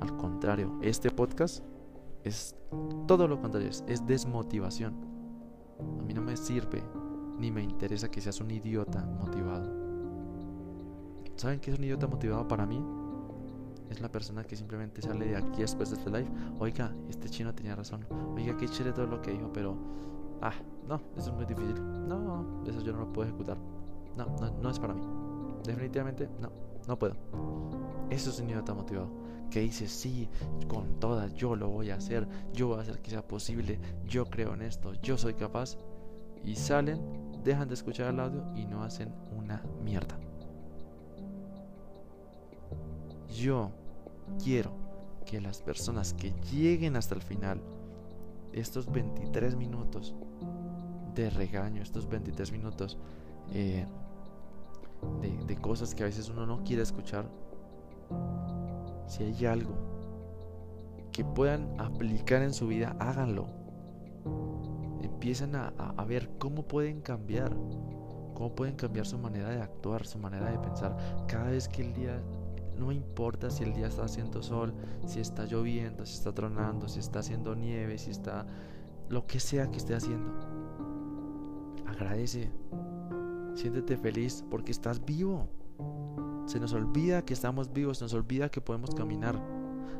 Al 0.00 0.16
contrario, 0.16 0.80
este 0.82 1.12
podcast 1.12 1.64
es 2.24 2.56
todo 3.06 3.28
lo 3.28 3.40
contrario, 3.40 3.68
es, 3.68 4.04
desmotivación. 4.04 5.13
A 5.80 6.02
mí 6.02 6.14
no 6.14 6.22
me 6.22 6.36
sirve 6.36 6.82
ni 7.38 7.50
me 7.50 7.62
interesa 7.62 8.10
que 8.10 8.20
seas 8.20 8.40
un 8.40 8.50
idiota 8.50 9.04
motivado. 9.04 9.84
¿Saben 11.36 11.60
qué 11.60 11.72
es 11.72 11.78
un 11.78 11.84
idiota 11.84 12.06
motivado 12.06 12.46
para 12.46 12.64
mí? 12.64 12.84
Es 13.90 14.00
la 14.00 14.10
persona 14.10 14.44
que 14.44 14.56
simplemente 14.56 15.02
sale 15.02 15.26
de 15.26 15.36
aquí 15.36 15.60
después 15.60 15.90
de 15.90 15.96
este 15.96 16.10
live. 16.10 16.28
Oiga, 16.58 16.94
este 17.08 17.28
chino 17.28 17.54
tenía 17.54 17.74
razón. 17.74 18.06
Oiga, 18.34 18.56
qué 18.56 18.68
chévere 18.68 18.94
todo 18.94 19.06
lo 19.06 19.20
que 19.20 19.32
dijo, 19.32 19.52
pero. 19.52 19.76
Ah, 20.40 20.54
no, 20.88 21.00
eso 21.16 21.30
es 21.30 21.36
muy 21.36 21.44
difícil. 21.44 21.74
No, 22.08 22.62
eso 22.66 22.80
yo 22.80 22.92
no 22.92 23.00
lo 23.00 23.12
puedo 23.12 23.28
ejecutar. 23.28 23.56
No, 24.16 24.26
no, 24.26 24.50
no 24.62 24.70
es 24.70 24.78
para 24.78 24.94
mí. 24.94 25.02
Definitivamente 25.64 26.28
no, 26.40 26.50
no 26.86 26.98
puedo. 26.98 27.14
Eso 28.10 28.30
es 28.30 28.40
un 28.40 28.50
idiota 28.50 28.74
motivado. 28.74 29.08
Que 29.50 29.60
dice, 29.60 29.88
sí, 29.88 30.28
con 30.68 30.98
todas, 30.98 31.34
yo 31.34 31.54
lo 31.54 31.68
voy 31.68 31.90
a 31.90 31.96
hacer, 31.96 32.26
yo 32.52 32.68
voy 32.68 32.78
a 32.78 32.82
hacer 32.82 33.00
que 33.00 33.10
sea 33.10 33.26
posible, 33.26 33.78
yo 34.04 34.26
creo 34.26 34.54
en 34.54 34.62
esto, 34.62 34.94
yo 34.94 35.16
soy 35.16 35.34
capaz. 35.34 35.76
Y 36.44 36.56
salen, 36.56 37.00
dejan 37.42 37.68
de 37.68 37.74
escuchar 37.74 38.12
el 38.12 38.20
audio 38.20 38.44
y 38.54 38.66
no 38.66 38.82
hacen 38.82 39.14
una 39.36 39.62
mierda. 39.82 40.18
Yo 43.28 43.70
quiero 44.42 44.72
que 45.24 45.40
las 45.40 45.62
personas 45.62 46.14
que 46.14 46.32
lleguen 46.52 46.96
hasta 46.96 47.14
el 47.14 47.22
final, 47.22 47.60
estos 48.52 48.90
23 48.90 49.56
minutos 49.56 50.14
de 51.14 51.30
regaño, 51.30 51.82
estos 51.82 52.08
23 52.08 52.52
minutos 52.52 52.98
eh, 53.52 53.86
de, 55.46 55.56
cosas 55.56 55.94
que 55.94 56.02
a 56.02 56.06
veces 56.06 56.28
uno 56.28 56.46
no 56.46 56.62
quiere 56.64 56.82
escuchar, 56.82 57.26
si 59.06 59.24
hay 59.24 59.46
algo 59.46 59.74
que 61.12 61.24
puedan 61.24 61.80
aplicar 61.80 62.42
en 62.42 62.52
su 62.52 62.66
vida, 62.66 62.96
háganlo. 62.98 63.46
Empiezan 65.02 65.54
a, 65.54 65.68
a, 65.68 66.04
ver 66.04 66.30
cómo 66.38 66.66
pueden 66.66 67.00
cambiar, 67.00 67.50
cómo 68.34 68.54
pueden 68.54 68.74
cambiar 68.74 69.06
su 69.06 69.18
manera 69.18 69.50
de 69.50 69.62
actuar, 69.62 70.06
su 70.06 70.18
manera 70.18 70.50
de 70.50 70.58
pensar. 70.58 70.96
Cada 71.28 71.50
vez 71.50 71.68
que 71.68 71.82
el 71.82 71.92
día, 71.94 72.20
no 72.76 72.90
importa 72.90 73.50
si 73.50 73.62
el 73.62 73.74
día 73.74 73.86
está 73.86 74.04
haciendo 74.04 74.42
sol, 74.42 74.74
si 75.06 75.20
está 75.20 75.44
lloviendo, 75.44 76.04
si 76.04 76.14
está 76.14 76.32
tronando, 76.32 76.88
si 76.88 76.98
está 76.98 77.20
haciendo 77.20 77.54
nieve, 77.54 77.98
si 77.98 78.10
está 78.10 78.46
lo 79.08 79.26
que 79.26 79.38
sea 79.38 79.70
que 79.70 79.76
esté 79.76 79.94
haciendo. 79.94 80.32
Agradece, 81.86 82.50
Siéntete 83.54 83.96
feliz 83.96 84.44
porque 84.50 84.72
estás 84.72 85.04
vivo. 85.04 85.48
Se 86.46 86.60
nos 86.60 86.72
olvida 86.72 87.24
que 87.24 87.34
estamos 87.34 87.72
vivos, 87.72 87.98
se 87.98 88.04
nos 88.04 88.14
olvida 88.14 88.50
que 88.50 88.60
podemos 88.60 88.94
caminar. 88.94 89.40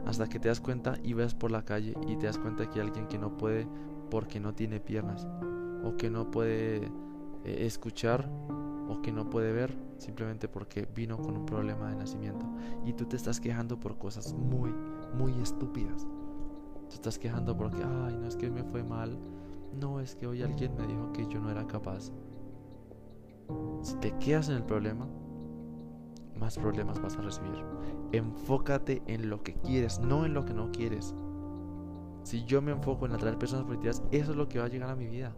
Hasta 0.06 0.28
que 0.28 0.38
te 0.38 0.48
das 0.48 0.60
cuenta 0.60 0.94
y 1.02 1.14
ves 1.14 1.34
por 1.34 1.50
la 1.50 1.64
calle 1.64 1.94
y 2.06 2.16
te 2.16 2.26
das 2.26 2.38
cuenta 2.38 2.68
que 2.68 2.80
hay 2.80 2.86
alguien 2.86 3.06
que 3.06 3.18
no 3.18 3.36
puede 3.36 3.66
porque 4.10 4.40
no 4.40 4.54
tiene 4.54 4.80
piernas. 4.80 5.26
O 5.82 5.96
que 5.96 6.10
no 6.10 6.30
puede 6.30 6.86
eh, 7.44 7.66
escuchar 7.66 8.30
o 8.88 9.00
que 9.00 9.12
no 9.12 9.30
puede 9.30 9.52
ver 9.52 9.74
simplemente 9.98 10.48
porque 10.48 10.86
vino 10.94 11.16
con 11.18 11.36
un 11.36 11.46
problema 11.46 11.88
de 11.88 11.96
nacimiento. 11.96 12.46
Y 12.84 12.92
tú 12.92 13.06
te 13.06 13.16
estás 13.16 13.40
quejando 13.40 13.80
por 13.80 13.96
cosas 13.96 14.34
muy, 14.34 14.74
muy 15.16 15.32
estúpidas. 15.40 16.06
Te 16.88 16.94
estás 16.94 17.18
quejando 17.18 17.56
porque, 17.56 17.82
ay, 17.82 18.16
no 18.18 18.26
es 18.26 18.36
que 18.36 18.50
me 18.50 18.62
fue 18.64 18.82
mal. 18.82 19.18
No, 19.80 20.00
es 20.00 20.14
que 20.14 20.26
hoy 20.26 20.42
alguien 20.42 20.76
me 20.76 20.86
dijo 20.86 21.12
que 21.12 21.26
yo 21.26 21.40
no 21.40 21.50
era 21.50 21.66
capaz. 21.66 22.12
Si 23.82 23.96
te 23.96 24.16
quedas 24.18 24.48
en 24.48 24.56
el 24.56 24.62
problema, 24.64 25.08
más 26.44 26.58
problemas 26.58 27.00
vas 27.00 27.16
a 27.16 27.22
recibir. 27.22 27.64
Enfócate 28.12 29.02
en 29.06 29.30
lo 29.30 29.42
que 29.42 29.54
quieres, 29.54 29.98
no 29.98 30.26
en 30.26 30.34
lo 30.34 30.44
que 30.44 30.52
no 30.52 30.70
quieres. 30.70 31.14
Si 32.22 32.44
yo 32.44 32.60
me 32.60 32.72
enfoco 32.72 33.06
en 33.06 33.12
atraer 33.12 33.38
personas 33.38 33.64
positivas, 33.64 34.02
eso 34.10 34.32
es 34.32 34.36
lo 34.36 34.46
que 34.46 34.58
va 34.58 34.66
a 34.66 34.68
llegar 34.68 34.90
a 34.90 34.96
mi 34.96 35.06
vida. 35.06 35.34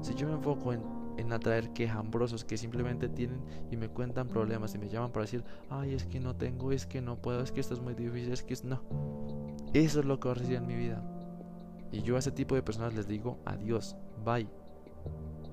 Si 0.00 0.14
yo 0.14 0.26
me 0.26 0.32
enfoco 0.32 0.72
en, 0.72 0.82
en 1.18 1.32
atraer 1.34 1.70
quejambrosos 1.74 2.44
que 2.44 2.56
simplemente 2.56 3.10
tienen 3.10 3.42
y 3.70 3.76
me 3.76 3.88
cuentan 3.88 4.28
problemas 4.28 4.74
y 4.74 4.78
me 4.78 4.88
llaman 4.88 5.12
para 5.12 5.24
decir, 5.24 5.44
ay, 5.68 5.92
es 5.92 6.06
que 6.06 6.18
no 6.18 6.34
tengo, 6.34 6.72
es 6.72 6.86
que 6.86 7.02
no 7.02 7.16
puedo, 7.16 7.42
es 7.42 7.52
que 7.52 7.60
esto 7.60 7.74
es 7.74 7.80
muy 7.80 7.94
difícil, 7.94 8.32
es 8.32 8.42
que 8.42 8.54
es 8.54 8.64
no. 8.64 8.80
Eso 9.74 10.00
es 10.00 10.06
lo 10.06 10.18
que 10.18 10.28
va 10.28 10.32
a 10.32 10.38
recibir 10.38 10.58
en 10.58 10.66
mi 10.66 10.76
vida. 10.76 11.02
Y 11.92 12.00
yo 12.00 12.16
a 12.16 12.20
ese 12.20 12.32
tipo 12.32 12.54
de 12.54 12.62
personas 12.62 12.94
les 12.94 13.06
digo, 13.06 13.38
adiós, 13.44 13.96
bye, 14.24 14.48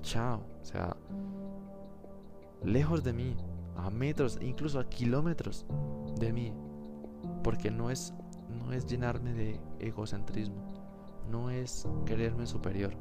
chao. 0.00 0.40
O 0.62 0.64
sea, 0.64 0.96
lejos 2.64 3.04
de 3.04 3.12
mí, 3.12 3.36
a 3.86 3.90
metros, 3.90 4.38
incluso 4.40 4.78
a 4.78 4.88
kilómetros 4.88 5.66
de 6.18 6.32
mí, 6.32 6.52
porque 7.42 7.70
no 7.70 7.90
es, 7.90 8.14
no 8.48 8.72
es 8.72 8.86
llenarme 8.86 9.32
de 9.32 9.60
egocentrismo, 9.78 10.66
no 11.30 11.50
es 11.50 11.86
creerme 12.04 12.46
superior, 12.46 12.94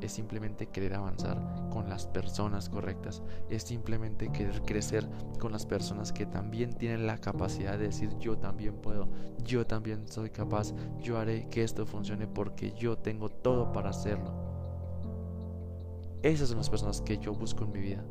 es 0.00 0.12
simplemente 0.12 0.66
querer 0.68 0.94
avanzar 0.94 1.68
con 1.70 1.88
las 1.88 2.06
personas 2.06 2.68
correctas, 2.68 3.22
es 3.48 3.62
simplemente 3.62 4.30
querer 4.30 4.62
crecer 4.62 5.08
con 5.38 5.52
las 5.52 5.66
personas 5.66 6.12
que 6.12 6.26
también 6.26 6.72
tienen 6.74 7.06
la 7.06 7.18
capacidad 7.18 7.78
de 7.78 7.86
decir 7.86 8.10
yo 8.18 8.38
también 8.38 8.74
puedo, 8.76 9.08
yo 9.44 9.66
también 9.66 10.06
soy 10.08 10.30
capaz, 10.30 10.74
yo 11.00 11.18
haré 11.18 11.48
que 11.48 11.62
esto 11.62 11.86
funcione 11.86 12.26
porque 12.26 12.72
yo 12.72 12.98
tengo 12.98 13.28
todo 13.28 13.72
para 13.72 13.90
hacerlo. 13.90 14.46
Esas 16.22 16.48
son 16.48 16.58
las 16.58 16.70
personas 16.70 17.00
que 17.02 17.18
yo 17.18 17.32
busco 17.32 17.64
en 17.64 17.72
mi 17.72 17.80
vida. 17.80 18.04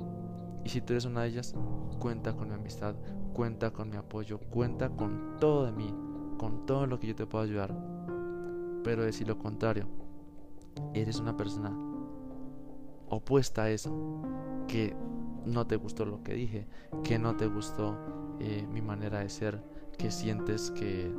Y 0.66 0.70
si 0.70 0.82
tú 0.82 0.94
eres 0.94 1.06
una 1.06 1.22
de 1.22 1.28
ellas, 1.30 1.54
cuenta 2.00 2.36
con 2.36 2.50
mi 2.50 2.56
amistad, 2.56 2.96
cuenta 3.34 3.72
con 3.72 3.90
mi 3.90 3.98
apoyo, 3.98 4.40
cuenta 4.50 4.90
con 4.90 5.38
todo 5.40 5.66
de 5.66 5.72
mí, 5.72 5.94
con 6.40 6.66
todo 6.66 6.88
lo 6.88 7.00
que 7.00 7.08
yo 7.08 7.16
te 7.16 7.28
puedo 7.28 7.44
ayudar. 7.44 7.74
Pero 8.84 9.04
decir 9.04 9.28
lo 9.28 9.38
contrario, 9.38 9.88
eres 10.96 11.20
una 11.20 11.38
persona 11.38 11.72
opuesta 13.10 13.64
a 13.64 13.70
eso, 13.70 14.24
que 14.68 14.96
no 15.46 15.68
te 15.68 15.76
gustó 15.76 16.04
lo 16.04 16.24
que 16.24 16.34
dije, 16.34 16.68
que 17.04 17.20
no 17.20 17.36
te 17.36 17.46
gustó 17.46 17.96
eh, 18.40 18.68
mi 18.72 18.82
manera 18.82 19.20
de 19.20 19.30
ser, 19.30 19.64
que 20.00 20.10
sientes 20.10 20.72
que 20.72 21.14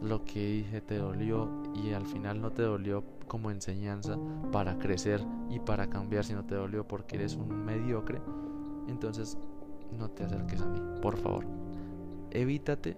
lo 0.00 0.24
que 0.24 0.46
dije 0.46 0.80
te 0.80 0.98
dolió 0.98 1.50
y 1.74 1.92
al 1.92 2.06
final 2.06 2.40
no 2.40 2.52
te 2.52 2.62
dolió 2.62 3.04
como 3.24 3.50
enseñanza 3.50 4.18
para 4.52 4.78
crecer 4.78 5.24
y 5.50 5.58
para 5.58 5.88
cambiar, 5.88 6.24
sino 6.24 6.44
te 6.44 6.54
dolió 6.54 6.86
porque 6.86 7.16
eres 7.16 7.36
un 7.36 7.64
mediocre, 7.64 8.20
entonces 8.88 9.38
no 9.92 10.10
te 10.10 10.24
acerques 10.24 10.60
a 10.60 10.66
mí, 10.66 10.80
por 11.00 11.16
favor. 11.16 11.44
Evítate, 12.30 12.96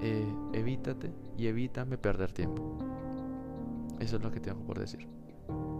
eh, 0.00 0.34
evítate 0.52 1.12
y 1.36 1.46
evítame 1.46 1.98
perder 1.98 2.32
tiempo. 2.32 2.78
Eso 3.98 4.16
es 4.16 4.22
lo 4.22 4.30
que 4.30 4.40
tengo 4.40 4.60
por 4.64 4.78
decir. 4.78 5.06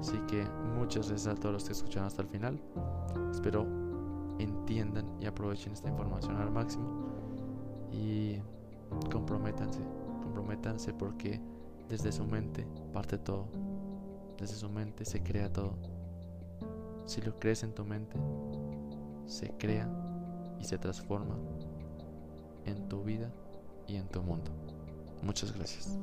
Así 0.00 0.18
que 0.28 0.44
muchas 0.78 1.08
gracias 1.08 1.34
a 1.34 1.38
todos 1.38 1.52
los 1.52 1.64
que 1.64 1.72
escucharon 1.72 2.06
hasta 2.06 2.22
el 2.22 2.28
final. 2.28 2.60
Espero 3.30 3.66
entiendan 4.38 5.06
y 5.20 5.26
aprovechen 5.26 5.72
esta 5.72 5.88
información 5.88 6.36
al 6.36 6.50
máximo. 6.50 7.06
Y 7.92 8.38
comprométanse, 9.12 9.80
comprométanse 10.22 10.92
porque 10.94 11.40
desde 11.90 12.12
su 12.12 12.24
mente 12.24 12.66
parte 12.92 13.18
todo. 13.18 13.48
Desde 14.38 14.54
su 14.54 14.70
mente 14.70 15.04
se 15.04 15.22
crea 15.22 15.52
todo. 15.52 15.74
Si 17.04 17.20
lo 17.20 17.38
crees 17.38 17.64
en 17.64 17.74
tu 17.74 17.84
mente, 17.84 18.16
se 19.26 19.50
crea 19.58 19.88
y 20.60 20.64
se 20.64 20.78
transforma 20.78 21.36
en 22.64 22.88
tu 22.88 23.02
vida 23.02 23.30
y 23.86 23.96
en 23.96 24.06
tu 24.08 24.22
mundo. 24.22 24.52
Muchas 25.22 25.52
gracias. 25.52 25.98